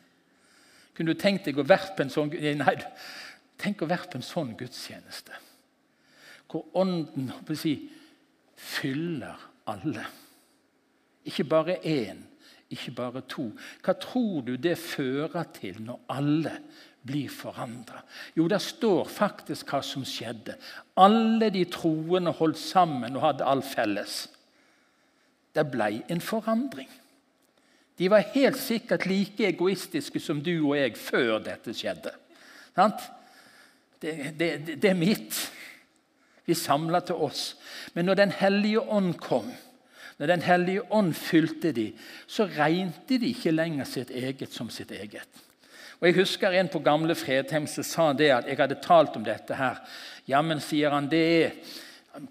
Kunne 0.97 1.13
du 1.13 1.19
tenkt 1.19 1.47
deg 1.47 1.59
å 1.61 1.65
være 1.65 1.95
på 1.95 2.03
en 2.03 2.11
sånn 2.13 2.33
Nei, 2.59 2.75
tenk 3.61 3.81
å 3.81 3.89
være 3.89 4.11
på 4.11 4.19
en 4.19 4.25
sånn 4.25 4.55
gudstjeneste. 4.59 5.37
Hvor 6.51 6.67
Ånden 6.75 7.31
si, 7.55 7.77
fyller 8.59 9.39
alle. 9.71 10.03
Ikke 11.25 11.45
bare 11.47 11.77
én, 11.85 12.25
ikke 12.71 12.93
bare 12.95 13.21
to. 13.29 13.49
Hva 13.83 13.95
tror 13.99 14.41
du 14.47 14.55
det 14.55 14.77
fører 14.79 15.47
til 15.55 15.81
når 15.85 15.99
alle 16.13 16.55
blir 17.07 17.29
forandra? 17.33 18.03
Jo, 18.37 18.47
det 18.47 18.61
står 18.63 19.09
faktisk 19.09 19.71
hva 19.73 19.81
som 19.85 20.05
skjedde. 20.07 20.55
Alle 21.01 21.51
de 21.53 21.65
troende 21.71 22.33
holdt 22.37 22.59
sammen 22.61 23.17
og 23.17 23.25
hadde 23.27 23.47
alt 23.47 23.67
felles. 23.67 24.23
Det 25.51 25.65
ble 25.71 26.01
en 26.09 26.23
forandring. 26.23 26.89
De 27.99 28.09
var 28.09 28.29
helt 28.33 28.57
sikkert 28.57 29.05
like 29.05 29.45
egoistiske 29.45 30.19
som 30.19 30.39
du 30.41 30.53
og 30.55 30.77
jeg 30.79 30.95
før 30.97 31.41
dette 31.43 31.73
skjedde. 31.75 32.13
Det, 34.01 34.13
det, 34.39 34.47
det 34.81 34.89
er 34.89 34.97
mitt. 34.97 35.37
Vi 36.47 36.55
samla 36.57 37.03
til 37.05 37.19
oss. 37.21 37.55
Men 37.93 38.05
når 38.09 38.15
Den 38.23 38.31
hellige 38.31 38.81
ånd 38.81 39.13
kom, 39.21 39.51
når 40.17 40.27
Den 40.27 40.41
hellige 40.41 40.81
ånd 40.91 41.13
fylte 41.15 41.71
de, 41.71 41.91
så 42.27 42.45
regnet 42.45 43.07
de 43.07 43.31
ikke 43.31 43.51
lenger 43.51 43.85
sitt 43.85 44.09
eget 44.09 44.53
som 44.53 44.69
sitt 44.69 44.91
eget. 44.91 45.27
Og 46.01 46.07
Jeg 46.07 46.15
husker 46.15 46.51
en 46.51 46.67
på 46.67 46.79
gamle 46.79 47.15
Fredheim 47.15 47.67
som 47.67 47.83
sa 47.85 48.13
det 48.13 48.31
at 48.33 48.47
jeg 48.49 48.57
hadde 48.57 48.81
talt 48.81 49.15
om 49.15 49.23
dette. 49.23 49.53
her. 49.55 49.77
Ja, 50.27 50.41
men 50.41 50.59
sier 50.59 50.89
han, 50.89 51.09
det 51.09 51.45
er 51.45 51.51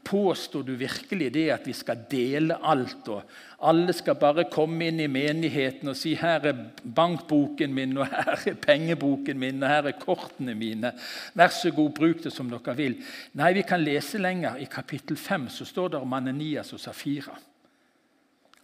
Påstår 0.05 0.62
du 0.62 0.75
virkelig 0.77 1.31
det 1.33 1.47
at 1.55 1.64
vi 1.64 1.73
skal 1.73 2.03
dele 2.11 2.59
alt, 2.61 3.07
og 3.09 3.23
alle 3.64 3.95
skal 3.97 4.19
bare 4.21 4.45
komme 4.53 4.90
inn 4.90 5.01
i 5.01 5.07
menigheten 5.09 5.88
og 5.88 5.97
si 5.97 6.12
'her 6.14 6.47
er 6.47 6.66
bankboken 6.85 7.73
min', 7.75 7.97
og 7.97 8.07
'her 8.07 8.51
er 8.51 8.55
pengeboken 8.55 9.38
min', 9.38 9.62
og 9.62 9.69
'her 9.69 9.88
er 9.88 9.99
kortene 10.01 10.55
mine'. 10.55 10.93
Vær 11.35 11.49
så 11.49 11.71
god, 11.71 11.90
bruk 11.95 12.23
det 12.25 12.33
som 12.33 12.51
dere 12.51 12.77
vil. 12.77 12.97
Nei, 13.35 13.53
vi 13.53 13.62
kan 13.62 13.81
lese 13.81 14.19
lenger. 14.19 14.57
I 14.57 14.64
kapittel 14.64 15.16
5 15.16 15.49
så 15.49 15.64
står 15.64 15.88
det 15.88 16.01
om 16.01 16.12
Ananias 16.12 16.73
og 16.73 16.81
Safira. 16.81 17.38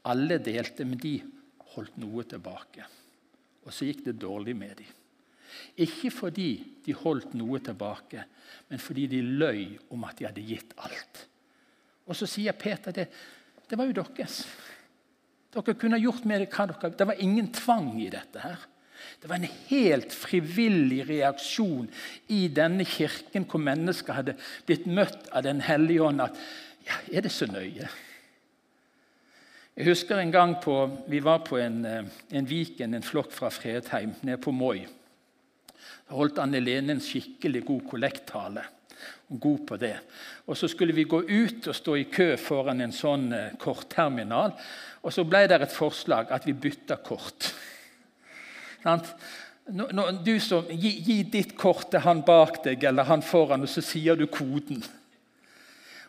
Alle 0.07 0.38
delte, 0.42 0.87
men 0.87 1.01
de 1.03 1.19
holdt 1.75 1.97
noe 2.01 2.25
tilbake. 2.29 2.87
Og 3.66 3.75
så 3.75 3.88
gikk 3.88 4.05
det 4.07 4.21
dårlig 4.23 4.55
med 4.57 4.77
dem. 4.79 4.92
Ikke 5.83 6.11
fordi 6.12 6.51
de 6.85 6.95
holdt 6.97 7.35
noe 7.38 7.59
tilbake, 7.64 8.23
men 8.69 8.83
fordi 8.83 9.07
de 9.11 9.23
løy 9.25 9.77
om 9.95 10.05
at 10.07 10.19
de 10.19 10.29
hadde 10.29 10.45
gitt 10.47 10.75
alt. 10.85 11.27
Og 12.07 12.14
så 12.19 12.29
sier 12.31 12.55
Peter 12.57 12.95
det. 12.95 13.09
Det 13.66 13.79
var 13.79 13.88
jo 13.88 13.97
deres. 13.99 14.45
Dere 15.55 15.75
kunne 15.79 16.01
gjort 16.01 16.27
med 16.29 16.45
det 16.45 16.51
hva 16.53 16.66
dere 16.71 16.92
Det 16.95 17.07
var 17.09 17.23
ingen 17.23 17.49
tvang 17.53 17.95
i 18.03 18.11
dette. 18.12 18.38
her. 18.38 18.59
Det 19.21 19.29
var 19.29 19.37
en 19.37 19.49
helt 19.69 20.12
frivillig 20.12 21.09
reaksjon 21.09 21.88
i 22.29 22.49
denne 22.49 22.85
kirken 22.85 23.45
hvor 23.45 23.61
mennesker 23.61 24.16
hadde 24.16 24.37
blitt 24.66 24.87
møtt 24.87 25.29
av 25.33 25.42
Den 25.42 25.61
hellige 25.61 26.03
ånd. 26.03 26.21
at 26.21 26.37
ja, 26.87 26.95
Er 27.12 27.23
det 27.23 27.33
så 27.33 27.47
nøye? 27.47 27.88
Jeg 29.76 29.90
husker 29.90 30.16
en 30.16 30.32
gang 30.32 30.54
på, 30.56 30.90
Vi 31.08 31.18
var 31.20 31.42
på 31.44 31.58
en, 31.60 31.84
eh, 31.84 32.04
en 32.32 32.48
Viken, 32.48 32.94
en 32.94 33.02
flokk 33.02 33.32
fra 33.32 33.50
Fredheim, 33.50 34.14
nede 34.22 34.40
på 34.40 34.50
Moi. 34.50 34.86
Da 36.08 36.14
holdt 36.14 36.38
Anne 36.38 36.60
Lene 36.60 36.92
en 36.92 37.00
skikkelig 37.00 37.64
god 37.64 37.82
kollekttale. 37.90 38.62
God 39.28 39.66
på 39.66 39.76
det. 39.76 39.98
Og 40.46 40.56
Så 40.56 40.68
skulle 40.68 40.94
vi 40.94 41.04
gå 41.04 41.22
ut 41.28 41.68
og 41.68 41.74
stå 41.74 41.96
i 41.96 42.04
kø 42.04 42.36
foran 42.36 42.80
en 42.80 42.92
sånn 42.92 43.32
eh, 43.32 43.56
kortterminal. 43.58 44.52
Og 45.02 45.12
så 45.12 45.24
ble 45.24 45.46
det 45.46 45.60
et 45.60 45.72
forslag 45.72 46.30
at 46.30 46.46
vi 46.46 46.52
bytta 46.52 46.96
kort. 46.96 47.52
Du 50.24 50.40
som, 50.40 50.64
gi, 50.70 51.02
gi, 51.02 51.22
ditt 51.24 51.56
kort 51.58 51.90
til 51.90 51.98
han 52.00 52.22
bak 52.22 52.62
deg 52.64 52.84
eller 52.84 53.02
han 53.02 53.20
foran, 53.20 53.62
og 53.62 53.68
så 53.68 53.82
sier 53.82 54.14
du 54.14 54.26
koden. 54.26 54.78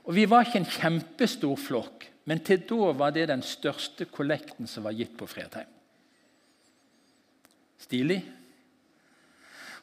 Og 0.05 0.13
Vi 0.13 0.25
var 0.29 0.45
ikke 0.45 0.59
en 0.59 0.65
kjempestor 0.65 1.55
flokk. 1.57 2.05
Men 2.27 2.43
til 2.43 2.63
da 2.67 2.91
var 2.99 3.13
det 3.15 3.29
den 3.29 3.43
største 3.45 4.07
kollekten 4.11 4.67
som 4.67 4.83
var 4.83 4.95
gitt 4.97 5.15
på 5.17 5.27
Fredheim. 5.29 5.69
Stilig? 7.79 8.19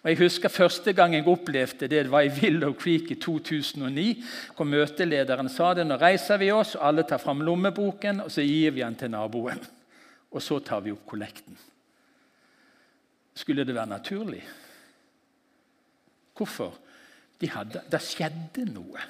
Og 0.03 0.11
Jeg 0.11 0.19
husker 0.19 0.53
Første 0.53 0.93
gang 0.93 1.15
jeg 1.15 1.27
opplevde 1.27 1.89
det, 1.89 1.91
det 1.91 2.11
var 2.11 2.27
i 2.27 2.29
Willow 2.29 2.75
Creek 2.77 3.11
i 3.11 3.15
2009. 3.15 4.23
hvor 4.57 4.65
Møtelederen 4.69 5.49
sa 5.49 5.73
det. 5.75 5.87
Nå 5.87 5.97
reiser 5.97 6.37
vi 6.37 6.51
oss, 6.53 6.75
og 6.75 6.87
alle 6.87 7.03
tar 7.09 7.19
fram 7.19 7.41
lommeboken 7.41 8.21
og 8.21 8.31
så 8.31 8.45
gir 8.45 8.71
vi 8.71 8.85
den 8.85 8.95
til 8.95 9.11
naboen. 9.11 9.65
Og 10.31 10.43
så 10.43 10.59
tar 10.59 10.81
vi 10.81 10.93
opp 10.93 11.07
kollekten. 11.07 11.57
Skulle 13.35 13.65
det 13.65 13.75
være 13.75 13.87
naturlig? 13.87 14.43
Hvorfor? 16.37 16.75
de 17.41 17.51
hadde, 17.51 17.83
Det 17.91 18.01
skjedde 18.03 18.65
noe. 18.73 19.01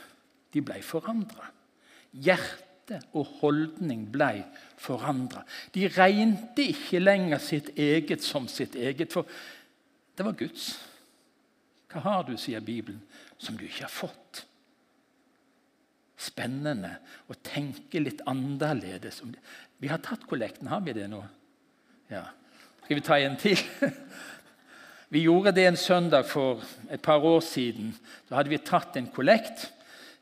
De 0.53 0.63
ble 0.63 0.81
forandra. 0.83 1.51
Hjerte 2.85 3.01
og 3.17 3.29
holdning 3.41 4.05
ble 4.13 4.45
forandra. 4.77 5.45
De 5.73 5.87
regnet 5.89 6.59
ikke 6.61 7.01
lenger 7.01 7.41
sitt 7.41 7.71
eget 7.81 8.23
som 8.23 8.49
sitt 8.49 8.75
eget, 8.77 9.13
for 9.13 9.25
det 10.17 10.25
var 10.27 10.37
Guds. 10.37 10.75
Hva 11.89 12.03
har 12.05 12.27
du, 12.29 12.35
sier 12.37 12.61
Bibelen, 12.61 13.01
som 13.39 13.57
du 13.57 13.65
ikke 13.65 13.87
har 13.87 13.93
fått? 13.93 14.45
Spennende 16.21 16.99
å 17.29 17.37
tenke 17.45 18.03
litt 18.03 18.21
annerledes. 18.29 19.23
Vi 19.81 19.89
har 19.89 20.03
tatt 20.05 20.27
kollekten, 20.29 20.69
har 20.69 20.85
vi 20.85 20.93
det 20.97 21.09
nå? 21.09 21.23
Ja. 22.13 22.27
Skal 22.85 23.01
vi 23.01 23.05
ta 23.05 23.19
en 23.19 23.41
til? 23.41 23.61
Vi 25.15 25.21
gjorde 25.23 25.53
det 25.55 25.63
en 25.69 25.77
søndag 25.79 26.25
for 26.27 26.65
et 26.91 26.99
par 27.05 27.23
år 27.23 27.39
siden. 27.45 27.93
Da 28.27 28.41
hadde 28.41 28.51
vi 28.51 28.59
tatt 28.59 28.97
en 28.99 29.07
kollekt. 29.15 29.69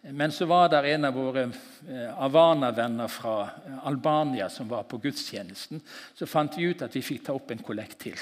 Men 0.05 0.33
så 0.33 0.45
var 0.45 0.69
det 0.69 0.83
en 0.91 1.05
av 1.05 1.15
våre 1.15 1.43
eh, 1.89 2.23
Avana-venner 2.25 3.09
fra 3.09 3.43
eh, 3.43 3.87
Albania 3.87 4.49
som 4.51 4.69
var 4.69 4.83
på 4.83 4.99
gudstjenesten. 4.99 5.81
Så 6.15 6.27
fant 6.27 6.59
vi 6.59 6.73
ut 6.73 6.83
at 6.83 6.97
vi 6.97 7.05
fikk 7.07 7.23
ta 7.27 7.37
opp 7.39 7.53
en 7.55 7.63
kollekt 7.63 8.01
til. 8.03 8.19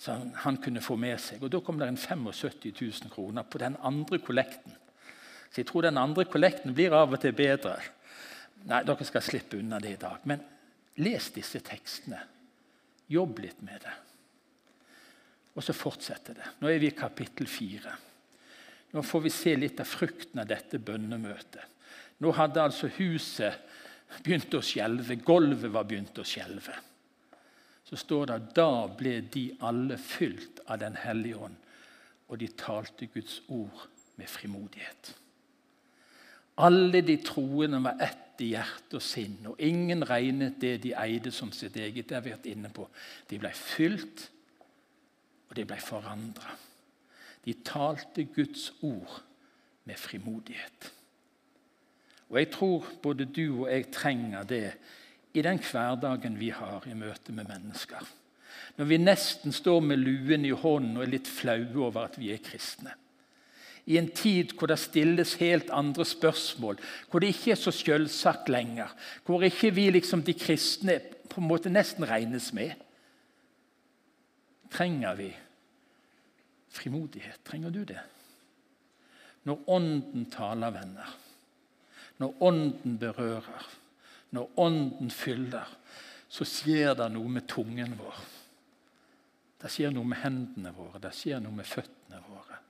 Så 0.00 0.16
han 0.40 0.56
kunne 0.56 0.80
få 0.80 0.96
med 0.96 1.20
seg. 1.20 1.42
Og 1.44 1.52
Da 1.52 1.60
kom 1.60 1.78
det 1.78 1.90
en 1.90 2.00
75 2.00 2.72
000 2.80 3.12
kroner 3.12 3.44
på 3.44 3.60
den 3.60 3.76
andre 3.84 4.22
kollekten. 4.24 4.72
Så 5.50 5.60
jeg 5.60 5.68
tror 5.68 5.84
den 5.84 6.00
andre 6.00 6.24
kollekten 6.24 6.72
blir 6.72 6.96
av 6.96 7.12
og 7.12 7.20
til 7.20 7.36
bedre. 7.36 7.76
Nei, 8.64 8.80
dere 8.86 9.04
skal 9.04 9.24
slippe 9.24 9.60
unna 9.60 9.80
det 9.84 9.98
i 9.98 10.00
dag. 10.00 10.24
Men 10.24 10.40
les 11.04 11.28
disse 11.34 11.60
tekstene. 11.60 12.22
Jobb 13.12 13.42
litt 13.44 13.60
med 13.66 13.84
det. 13.84 13.96
Og 15.52 15.64
så 15.66 15.76
fortsetter 15.76 16.38
det. 16.38 16.54
Nå 16.62 16.70
er 16.70 16.80
vi 16.80 16.88
i 16.88 16.96
kapittel 16.96 17.50
fire. 17.50 17.92
Nå 18.90 19.02
får 19.06 19.20
vi 19.20 19.30
se 19.30 19.54
litt 19.56 19.80
av 19.80 19.88
frukten 19.88 20.42
av 20.42 20.48
dette 20.50 20.80
bønnemøtet. 20.82 21.62
Nå 22.20 22.32
hadde 22.36 22.62
altså 22.62 22.90
huset 22.98 23.60
begynt 24.24 24.54
å 24.54 24.62
skjelve, 24.64 25.16
gulvet 25.22 25.72
var 25.72 25.86
begynt 25.88 26.18
å 26.18 26.26
skjelve. 26.26 26.74
Så 27.86 27.98
står 27.98 28.26
det 28.28 28.36
at 28.36 28.50
da 28.58 28.72
ble 28.98 29.16
de 29.32 29.46
alle 29.66 29.96
fylt 29.98 30.60
av 30.66 30.78
Den 30.82 30.98
hellige 30.98 31.38
ånd, 31.46 31.56
og 32.30 32.38
de 32.38 32.48
talte 32.54 33.08
Guds 33.10 33.40
ord 33.48 33.86
med 34.18 34.28
frimodighet. 34.30 35.14
Alle 36.60 37.00
de 37.02 37.16
troende 37.24 37.80
var 37.82 38.02
ett 38.04 38.42
i 38.44 38.52
hjerte 38.54 38.98
og 38.98 39.04
sinn, 39.04 39.38
og 39.48 39.60
ingen 39.60 40.04
regnet 40.06 40.60
det 40.60 40.76
de 40.84 40.92
eide 40.96 41.32
som 41.32 41.52
sitt 41.52 41.76
eget. 41.76 42.08
Det 42.08 42.16
har 42.16 42.24
vi 42.24 42.34
vært 42.34 42.48
inne 42.50 42.70
på. 42.72 42.86
De 43.28 43.38
ble 43.40 43.50
fylt 43.56 44.26
og 45.48 45.56
de 45.58 45.64
ble 45.66 45.78
forandra. 45.82 46.54
De 47.44 47.54
talte 47.64 48.24
Guds 48.24 48.70
ord 48.82 49.22
med 49.84 49.96
frimodighet. 49.98 50.92
Og 52.30 52.38
Jeg 52.38 52.50
tror 52.54 52.86
både 53.02 53.24
du 53.24 53.64
og 53.64 53.70
jeg 53.72 53.90
trenger 53.92 54.42
det 54.46 54.72
i 55.34 55.42
den 55.42 55.58
hverdagen 55.58 56.38
vi 56.38 56.50
har 56.54 56.86
i 56.86 56.94
møte 56.94 57.32
med 57.32 57.48
mennesker. 57.48 58.02
Når 58.76 58.84
vi 58.84 58.98
nesten 59.02 59.52
står 59.52 59.80
med 59.80 60.02
luen 60.02 60.44
i 60.46 60.54
hånden 60.54 60.96
og 60.98 61.04
er 61.04 61.14
litt 61.16 61.28
flaue 61.30 61.86
over 61.86 62.06
at 62.06 62.18
vi 62.18 62.30
er 62.32 62.42
kristne. 62.42 62.94
I 63.90 63.96
en 63.98 64.10
tid 64.14 64.54
hvor 64.58 64.70
det 64.70 64.78
stilles 64.78 65.34
helt 65.40 65.70
andre 65.74 66.04
spørsmål, 66.06 66.78
hvor 67.10 67.22
det 67.22 67.32
ikke 67.32 67.54
er 67.54 67.58
så 67.58 67.72
selvsagt 67.74 68.50
lenger. 68.52 68.92
Hvor 69.26 69.42
ikke 69.42 69.72
vi 69.74 69.88
liksom 69.90 70.22
de 70.22 70.34
kristne 70.38 71.00
på 71.30 71.40
en 71.40 71.48
måte 71.50 71.72
nesten 71.72 72.06
regnes 72.06 72.52
med 72.54 72.74
trenger 74.70 75.16
vi 75.18 75.30
frimodighet. 76.70 77.42
Trenger 77.44 77.74
du 77.74 77.84
det? 77.84 78.00
Når 79.48 79.62
Ånden 79.72 80.26
taler, 80.30 80.72
venner, 80.74 81.14
når 82.20 82.42
Ånden 82.44 82.98
berører, 83.00 83.68
når 84.36 84.50
Ånden 84.60 85.10
fyller, 85.10 85.68
så 86.30 86.46
skjer 86.46 86.94
det 86.98 87.08
noe 87.14 87.30
med 87.32 87.48
tungen 87.50 87.96
vår. 87.98 88.18
Det 89.60 89.70
skjer 89.72 89.92
noe 89.92 90.06
med 90.08 90.20
hendene 90.22 90.72
våre, 90.76 91.00
det 91.02 91.12
skjer 91.16 91.40
noe 91.42 91.56
med 91.56 91.68
føttene 91.68 92.20
våre. 92.28 92.60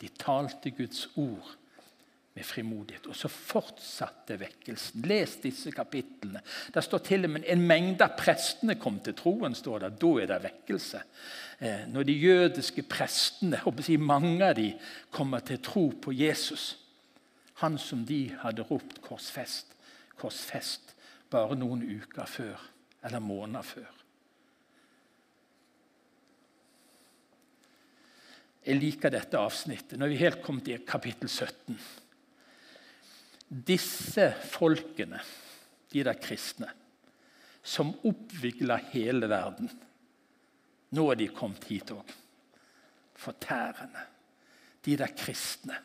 De 0.00 0.10
talte 0.18 0.72
Guds 0.74 1.06
ord 1.20 1.54
med 2.34 2.46
frimodighet. 2.46 3.06
Og 3.10 3.16
så 3.16 3.28
fortsatte 3.28 4.36
vekkelsen. 4.40 5.02
Les 5.08 5.36
disse 5.42 5.72
kapitlene. 5.74 6.42
Det 6.72 6.82
står 6.84 7.02
til 7.06 7.26
og 7.26 7.34
med 7.34 7.46
en 7.50 7.64
mengde 7.66 8.06
av 8.06 8.14
prestene 8.18 8.78
kom 8.78 9.00
til 9.04 9.16
troen. 9.18 9.54
står 9.54 9.84
det. 9.84 9.92
Da 10.00 10.12
er 10.20 10.30
det 10.30 10.42
vekkelse. 10.44 11.02
Eh, 11.58 11.86
når 11.88 12.06
de 12.06 12.12
jødiske 12.12 12.82
prestene, 12.82 13.60
si 13.82 13.96
mange 13.96 14.44
av 14.46 14.54
de, 14.54 14.72
kommer 15.10 15.40
til 15.40 15.58
tro 15.58 15.90
på 15.90 16.12
Jesus, 16.12 16.76
han 17.54 17.78
som 17.78 18.06
de 18.06 18.30
hadde 18.40 18.62
ropt 18.62 19.02
'korsfest', 19.02 19.74
'korsfest' 20.16 20.94
bare 21.30 21.56
noen 21.56 21.82
uker 21.82 22.26
før, 22.26 22.60
eller 23.04 23.18
måneder 23.18 23.62
før. 23.62 23.90
Jeg 28.66 28.76
liker 28.76 29.10
dette 29.10 29.38
avsnittet. 29.38 29.98
Når 29.98 30.08
vi 30.08 30.16
helt 30.16 30.42
kommet 30.42 30.64
til 30.64 30.82
kapittel 30.86 31.28
17 31.28 31.78
disse 33.50 34.30
folkene, 34.46 35.20
de 35.90 36.04
der 36.06 36.18
kristne, 36.22 36.70
som 37.62 37.90
oppvigla 38.06 38.78
hele 38.92 39.28
verden 39.28 39.70
Nå 40.90 41.04
er 41.12 41.20
de 41.20 41.28
kommet 41.30 41.64
hit 41.70 41.92
òg. 41.94 42.14
Fortærende. 43.14 44.00
De 44.82 44.96
der 44.98 45.12
kristne. 45.14 45.76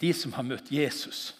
De 0.00 0.12
som 0.12 0.34
har 0.36 0.44
møtt 0.44 0.72
Jesus. 0.72 1.32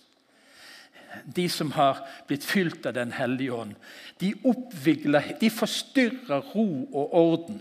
De 1.25 1.49
som 1.53 1.73
har 1.77 2.01
blitt 2.29 2.45
fylt 2.45 2.87
av 2.87 2.97
Den 2.97 3.13
hellige 3.13 3.53
ånd. 3.53 3.75
De 4.21 4.33
oppvigler, 4.45 5.35
de 5.41 5.51
forstyrrer 5.53 6.53
ro 6.55 6.69
og 6.93 7.15
orden. 7.15 7.61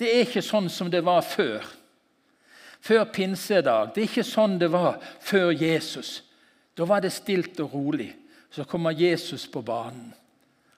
Det 0.00 0.10
er 0.10 0.24
ikke 0.24 0.42
sånn 0.44 0.70
som 0.72 0.90
det 0.90 1.04
var 1.04 1.22
før. 1.22 1.64
Før 2.84 3.04
pinsedag. 3.12 3.92
Det 3.94 4.02
er 4.02 4.10
ikke 4.10 4.26
sånn 4.26 4.58
det 4.60 4.70
var 4.72 4.96
før 5.20 5.52
Jesus. 5.52 6.22
Da 6.74 6.86
var 6.88 7.00
det 7.00 7.12
stilt 7.14 7.60
og 7.62 7.74
rolig. 7.74 8.10
Så 8.50 8.64
kommer 8.64 8.94
Jesus 8.94 9.46
på 9.50 9.62
banen. 9.62 10.12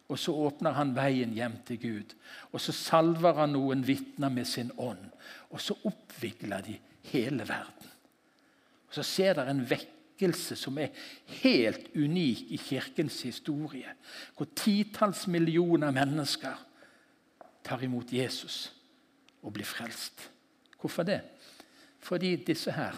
Og 0.09 0.18
så 0.18 0.32
åpner 0.32 0.76
han 0.76 0.94
veien 0.94 1.32
hjem 1.35 1.56
til 1.66 1.80
Gud. 1.82 2.14
Og 2.52 2.61
så 2.62 2.72
salver 2.72 3.40
han 3.40 3.56
noen 3.56 3.82
vitner 3.87 4.30
med 4.30 4.46
sin 4.46 4.70
ånd. 4.78 5.02
Og 5.50 5.61
så 5.61 5.74
oppvigler 5.88 6.62
de 6.62 6.76
hele 7.11 7.48
verden. 7.48 7.90
Og 8.88 8.94
Så 8.94 9.02
ser 9.02 9.35
dere 9.35 9.50
en 9.50 9.64
vekkelse 9.66 10.56
som 10.56 10.78
er 10.78 10.94
helt 11.42 11.90
unik 11.96 12.52
i 12.54 12.56
kirkens 12.56 13.22
historie. 13.22 13.92
Hvor 14.37 14.46
titalls 14.54 15.26
millioner 15.26 15.90
mennesker 15.90 16.54
tar 17.64 17.82
imot 17.82 18.12
Jesus 18.12 18.72
og 19.42 19.52
blir 19.52 19.66
frelst. 19.66 20.30
Hvorfor 20.80 21.02
det? 21.02 21.20
Fordi 21.98 22.37
disse 22.37 22.70
her, 22.70 22.94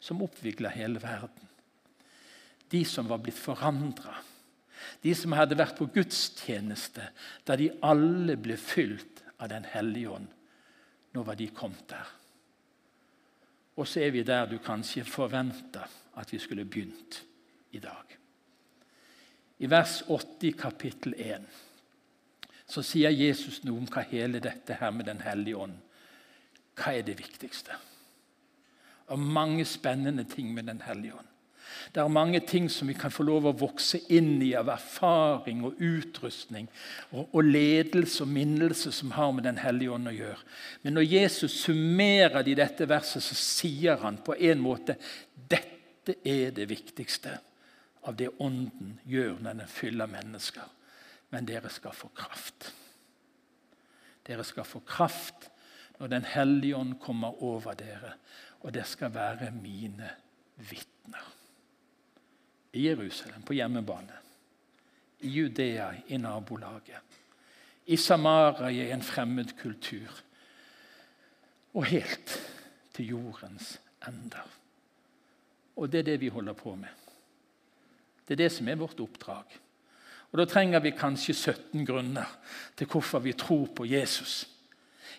som 0.00 0.22
oppvigler 0.22 0.70
hele 0.70 1.02
verden, 1.02 1.43
de 2.70 2.84
som 2.84 3.08
var 3.08 3.20
blitt 3.22 3.38
forandra. 3.38 4.14
De 5.02 5.14
som 5.16 5.34
hadde 5.36 5.58
vært 5.58 5.76
på 5.78 5.88
gudstjeneste 5.94 7.08
da 7.46 7.56
de 7.56 7.70
alle 7.84 8.36
ble 8.40 8.56
fylt 8.60 9.22
av 9.38 9.50
Den 9.50 9.64
hellige 9.68 10.10
ånd. 10.14 10.28
Nå 11.14 11.22
var 11.22 11.36
de 11.36 11.48
kommet 11.54 11.88
der. 11.90 12.08
Og 13.76 13.88
så 13.88 14.04
er 14.04 14.12
vi 14.14 14.22
der 14.22 14.46
du 14.46 14.58
kanskje 14.62 15.04
forventa 15.04 15.84
at 16.14 16.32
vi 16.32 16.38
skulle 16.38 16.64
begynt 16.64 17.20
i 17.74 17.80
dag. 17.82 18.18
I 19.58 19.70
vers 19.70 20.02
80 20.08 20.52
kapittel 20.58 21.14
1 21.18 21.46
så 22.66 22.82
sier 22.82 23.12
Jesus 23.12 23.60
noe 23.64 23.82
om 23.82 23.88
hva 23.90 24.02
hele 24.08 24.40
dette 24.42 24.78
her 24.80 24.90
med 24.94 25.06
Den 25.06 25.20
hellige 25.20 25.58
ånd 25.66 25.76
Hva 26.74 26.94
er 26.96 27.04
det 27.06 27.18
viktigste? 27.18 27.76
Og 29.12 29.20
mange 29.20 29.64
spennende 29.68 30.24
ting 30.24 30.54
med 30.54 30.66
Den 30.66 30.80
hellige 30.80 31.14
ånd. 31.14 31.33
Det 31.94 32.02
er 32.02 32.10
mange 32.10 32.40
ting 32.42 32.66
som 32.70 32.88
vi 32.88 32.96
kan 32.98 33.12
få 33.12 33.22
lov 33.26 33.46
å 33.46 33.54
vokse 33.56 34.00
inn 34.12 34.42
i 34.42 34.52
av 34.58 34.70
erfaring 34.72 35.62
og 35.68 35.78
utrustning 35.78 36.66
og, 37.12 37.28
og 37.30 37.46
ledelse 37.46 38.24
og 38.24 38.32
minnelse 38.34 38.92
som 38.94 39.14
har 39.14 39.32
med 39.32 39.46
Den 39.46 39.60
hellige 39.62 39.94
ånd 39.94 40.10
å 40.10 40.14
gjøre. 40.14 40.40
Men 40.82 40.98
når 40.98 41.06
Jesus 41.06 41.58
summerer 41.62 42.42
det 42.42 42.54
i 42.54 42.58
dette 42.58 42.88
verset, 42.90 43.22
så 43.22 43.38
sier 43.38 44.00
han 44.02 44.18
på 44.24 44.34
en 44.34 44.62
måte 44.64 44.98
dette 45.34 46.18
er 46.26 46.50
det 46.56 46.66
viktigste 46.68 47.38
av 48.04 48.16
det 48.18 48.32
Ånden 48.42 48.98
gjør 49.08 49.38
når 49.40 49.60
den 49.62 49.70
fyller 49.70 50.10
mennesker. 50.10 50.66
Men 51.32 51.46
dere 51.48 51.70
skal 51.72 51.94
få 51.96 52.10
kraft. 52.16 52.72
Dere 54.26 54.44
skal 54.44 54.66
få 54.68 54.82
kraft 54.86 55.50
når 55.98 56.10
Den 56.10 56.24
hellige 56.26 56.76
ånd 56.76 56.96
kommer 56.98 57.38
over 57.42 57.76
dere, 57.78 58.16
og 58.66 58.72
det 58.74 58.82
skal 58.90 59.14
være 59.14 59.52
mine 59.54 60.10
vitner 60.58 61.22
i 62.74 62.88
Jerusalem, 62.88 63.42
på 63.42 63.54
hjemmebane. 63.54 64.20
I 65.20 65.28
Judea, 65.28 65.92
i 66.06 66.18
nabolaget. 66.18 67.20
I 67.86 67.96
Samaria, 67.96 68.70
i 68.70 68.90
en 68.90 69.02
fremmed 69.02 69.54
kultur. 69.60 70.10
Og 71.74 71.84
helt 71.84 72.34
til 72.94 73.06
jordens 73.14 73.78
ender. 74.08 74.42
Og 75.76 75.90
det 75.92 75.98
er 75.98 76.08
det 76.12 76.20
vi 76.20 76.28
holder 76.28 76.52
på 76.52 76.74
med. 76.74 76.90
Det 78.26 78.34
er 78.34 78.44
det 78.44 78.52
som 78.52 78.68
er 78.68 78.80
vårt 78.80 79.00
oppdrag. 79.00 79.44
Og 80.32 80.38
Da 80.38 80.44
trenger 80.44 80.80
vi 80.80 80.90
kanskje 80.90 81.34
17 81.34 81.86
grunner 81.86 82.26
til 82.76 82.86
hvorfor 82.86 83.18
vi 83.18 83.32
tror 83.32 83.68
på 83.76 83.84
Jesus. 83.86 84.48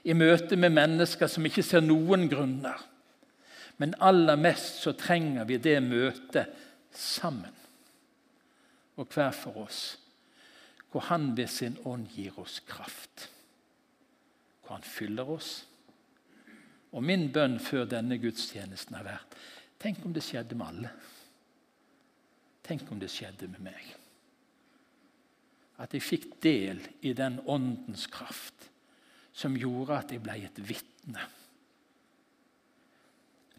I 0.03 0.13
møte 0.13 0.55
med 0.55 0.69
mennesker 0.69 1.27
som 1.27 1.45
ikke 1.45 1.63
ser 1.63 1.79
noen 1.79 2.27
grunner. 2.29 2.81
Men 3.77 3.95
aller 3.99 4.35
mest 4.35 4.81
så 4.83 4.91
trenger 4.91 5.45
vi 5.45 5.57
det 5.57 5.83
møtet 5.83 6.51
sammen. 6.97 7.53
Og 8.95 9.07
hver 9.11 9.31
for 9.35 9.65
oss. 9.65 9.97
Hvor 10.91 11.07
Han 11.09 11.33
ved 11.37 11.47
sin 11.51 11.77
ånd 11.85 12.07
gir 12.15 12.39
oss 12.39 12.61
kraft. 12.67 13.29
Hvor 14.61 14.77
Han 14.77 14.83
fyller 14.87 15.29
oss. 15.29 15.65
Og 16.95 17.03
min 17.03 17.27
bønn 17.33 17.59
før 17.59 17.85
denne 17.91 18.17
gudstjenesten 18.21 18.95
har 18.95 19.07
vært 19.07 19.35
Tenk 19.75 20.05
om 20.07 20.13
det 20.15 20.23
skjedde 20.23 20.55
med 20.55 20.65
alle. 20.65 20.91
Tenk 22.65 22.87
om 22.89 22.99
det 23.01 23.11
skjedde 23.11 23.49
med 23.51 23.61
meg. 23.67 23.89
At 25.83 25.93
jeg 25.93 26.01
fikk 26.01 26.29
del 26.41 26.79
i 27.05 27.11
den 27.13 27.41
åndens 27.51 28.07
kraft 28.07 28.69
som 29.35 29.57
gjorde 29.59 29.97
at 29.99 30.13
jeg 30.15 30.23
ble 30.23 30.37
et 30.47 30.61
vitne. 30.63 31.25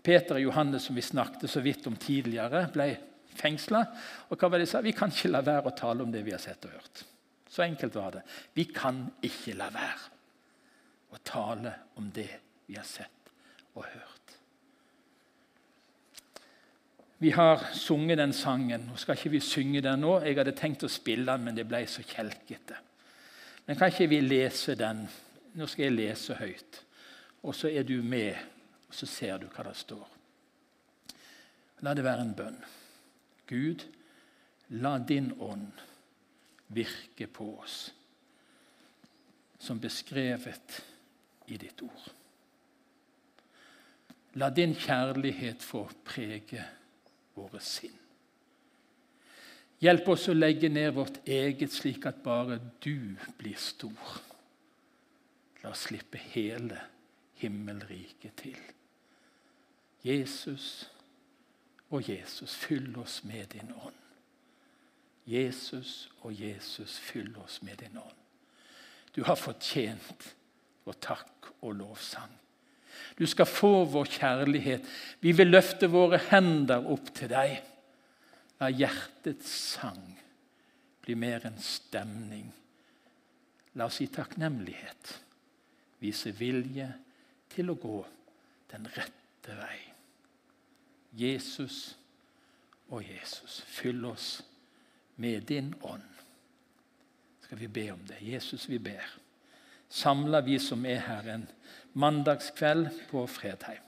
Peter 0.07 0.39
og 0.39 0.47
Johannes, 0.47 0.87
som 0.87 0.97
vi 0.97 1.05
snakket 1.05 1.51
så 1.51 1.61
vidt 1.61 1.87
om 1.91 1.99
tidligere, 2.01 2.65
ble 2.73 2.89
fengsla. 3.37 3.83
Og 4.31 4.41
hva 4.41 4.51
var 4.51 4.61
det 4.61 4.67
de 4.67 4.73
sa? 4.73 4.83
Vi 4.85 4.95
kan 4.97 5.13
ikke 5.13 5.33
la 5.33 5.45
være 5.47 5.71
å 5.71 5.77
tale 5.77 6.05
om 6.05 6.13
det 6.13 6.25
vi 6.27 6.35
har 6.35 6.43
sett 6.43 6.65
og 6.69 6.75
hørt. 6.77 7.05
Så 7.49 7.65
enkelt 7.65 7.95
var 7.95 8.19
det. 8.19 8.23
Vi 8.57 8.67
kan 8.75 9.05
ikke 9.25 9.55
la 9.57 9.71
være 9.73 11.15
å 11.15 11.23
tale 11.25 11.73
om 11.97 12.11
det 12.13 12.31
vi 12.67 12.77
har 12.77 12.87
sett 12.89 13.31
og 13.77 13.85
hørt. 13.85 14.35
Vi 17.19 17.31
har 17.33 17.63
sunget 17.73 18.19
den 18.19 18.33
sangen. 18.37 18.91
Nå 18.91 18.99
skal 19.01 19.17
ikke 19.17 19.33
vi 19.33 19.41
synge 19.41 19.81
den 19.81 20.03
nå. 20.05 20.19
Jeg 20.21 20.37
hadde 20.37 20.53
tenkt 20.57 20.85
å 20.85 20.91
spille 20.93 21.31
den, 21.31 21.47
men 21.47 21.57
det 21.57 21.65
ble 21.69 21.81
så 21.89 22.05
kjelkete. 22.05 22.77
Men 23.67 23.79
kan 23.79 23.89
ikke 23.89 24.11
vi 24.11 24.21
lese 24.21 24.77
den? 24.77 25.07
Nå 25.57 25.69
skal 25.71 25.89
jeg 25.89 25.97
lese 25.97 26.37
høyt. 26.37 26.83
Og 27.47 27.57
så 27.57 27.71
er 27.73 27.87
du 27.89 28.03
med, 28.03 28.37
og 28.91 28.95
så 28.95 29.09
ser 29.09 29.41
du 29.41 29.49
hva 29.49 29.65
det 29.65 29.77
står. 29.81 30.05
La 31.87 31.95
det 31.97 32.05
være 32.05 32.27
en 32.27 32.37
bønn. 32.37 32.61
Gud, 33.47 33.85
la 34.69 34.99
din 34.99 35.33
ånd 35.41 35.85
virke 36.67 37.27
på 37.27 37.59
oss, 37.59 37.95
som 39.59 39.81
beskrevet 39.81 40.81
i 41.47 41.59
ditt 41.59 41.83
ord. 41.83 42.09
La 44.37 44.51
din 44.51 44.75
kjærlighet 44.75 45.63
få 45.65 45.87
prege 46.05 46.65
våre 47.37 47.63
sinn. 47.65 47.95
Hjelp 49.81 50.09
oss 50.09 50.27
å 50.33 50.35
legge 50.37 50.69
ned 50.73 50.95
vårt 50.97 51.21
eget, 51.29 51.73
slik 51.73 52.07
at 52.09 52.23
bare 52.25 52.59
du 52.85 53.17
blir 53.37 53.57
stor. 53.61 54.19
La 55.63 55.73
oss 55.73 55.87
slippe 55.89 56.21
hele 56.33 56.81
himmelriket 57.41 58.37
til. 58.41 58.61
Jesus 60.07 60.87
og 61.91 62.09
Jesus, 62.11 62.55
fyll 62.55 62.97
oss 62.99 63.23
med 63.25 63.47
din 63.55 63.71
ånd. 63.73 64.03
Jesus 65.27 66.09
og 66.23 66.35
Jesus, 66.35 66.99
fyll 67.03 67.35
oss 67.43 67.61
med 67.63 67.79
din 67.83 67.99
ånd. 67.99 68.23
Du 69.15 69.23
har 69.27 69.39
fortjent 69.39 70.35
vår 70.87 70.99
takk 71.03 71.51
og 71.65 71.79
lovsang. 71.79 72.33
Du 73.19 73.27
skal 73.27 73.49
få 73.49 73.85
vår 73.91 74.11
kjærlighet. 74.19 74.85
Vi 75.21 75.33
vil 75.37 75.51
løfte 75.51 75.89
våre 75.91 76.21
hender 76.31 76.87
opp 76.93 77.11
til 77.17 77.31
deg. 77.33 77.59
La 78.61 78.71
hjertets 78.73 79.51
sang 79.77 80.05
bli 81.05 81.17
mer 81.19 81.45
enn 81.49 81.59
stemning. 81.63 82.49
La 83.77 83.89
oss 83.91 84.01
i 84.01 84.09
takknemlighet 84.13 85.13
vise 86.01 86.33
vilje 86.37 86.89
til 87.53 87.73
å 87.73 87.79
gå 87.81 87.99
den 88.73 88.89
rette 88.97 89.57
vei. 89.59 89.96
Jesus 91.17 91.97
og 92.93 93.05
Jesus, 93.05 93.61
fyll 93.67 94.05
oss 94.05 94.43
med 95.17 95.49
din 95.49 95.75
ånd. 95.83 96.05
Skal 97.41 97.59
vi 97.59 97.67
be 97.67 97.91
om 97.93 98.03
det? 98.09 98.21
Jesus, 98.21 98.69
vi 98.69 98.79
ber. 98.79 99.07
Samla 99.89 100.41
vi 100.41 100.59
som 100.59 100.85
er 100.87 101.01
her, 101.07 101.29
en 101.31 101.47
mandagskveld 101.95 102.91
på 103.11 103.23
Fredheim. 103.31 103.83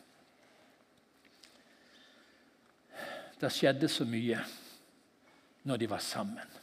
Det 3.38 3.51
skjedde 3.55 3.91
så 3.91 4.07
mye 4.09 4.38
når 5.69 5.83
de 5.83 5.91
var 5.91 6.03
sammen. 6.03 6.57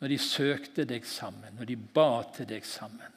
Når 0.00 0.12
de 0.12 0.18
søkte 0.20 0.86
deg 0.88 1.06
sammen, 1.08 1.54
når 1.58 1.70
de 1.70 1.76
ba 1.76 2.24
til 2.34 2.48
deg 2.50 2.66
sammen. 2.66 3.12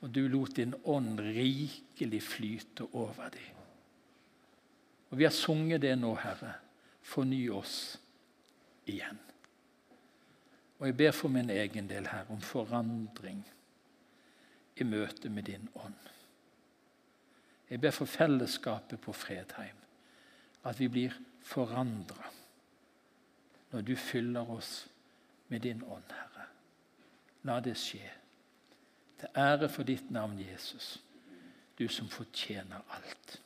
Og 0.00 0.12
du 0.14 0.22
lot 0.28 0.56
din 0.56 0.74
ånd 0.84 1.20
rikelig 1.20 2.22
flyte 2.24 2.88
over 2.92 3.32
dem. 3.32 3.59
Og 5.10 5.18
Vi 5.18 5.24
har 5.24 5.30
sunget 5.34 5.82
det 5.82 5.96
nå, 5.98 6.14
Herre. 6.14 6.54
Forny 7.02 7.48
oss 7.50 7.98
igjen. 8.86 9.18
Og 10.78 10.86
jeg 10.86 10.96
ber 10.96 11.10
for 11.12 11.28
min 11.28 11.50
egen 11.50 11.88
del, 11.88 12.06
Herre, 12.06 12.30
om 12.30 12.40
forandring 12.40 13.42
i 14.76 14.84
møte 14.84 15.28
med 15.28 15.42
din 15.50 15.68
ånd. 15.74 15.98
Jeg 17.70 17.80
ber 17.80 17.90
for 17.90 18.06
fellesskapet 18.06 19.00
på 19.00 19.12
Fredheim, 19.12 19.76
at 20.64 20.80
vi 20.80 20.88
blir 20.88 21.14
forandra 21.42 22.30
når 23.70 23.80
du 23.86 23.94
fyller 23.96 24.50
oss 24.50 24.88
med 25.48 25.60
din 25.60 25.82
ånd, 25.82 26.10
Herre. 26.10 26.46
La 27.46 27.60
det 27.60 27.76
skje. 27.78 28.08
Til 29.20 29.28
ære 29.36 29.68
for 29.68 29.86
ditt 29.86 30.10
navn, 30.10 30.40
Jesus, 30.40 30.96
du 31.78 31.86
som 31.88 32.08
fortjener 32.08 32.82
alt. 32.96 33.40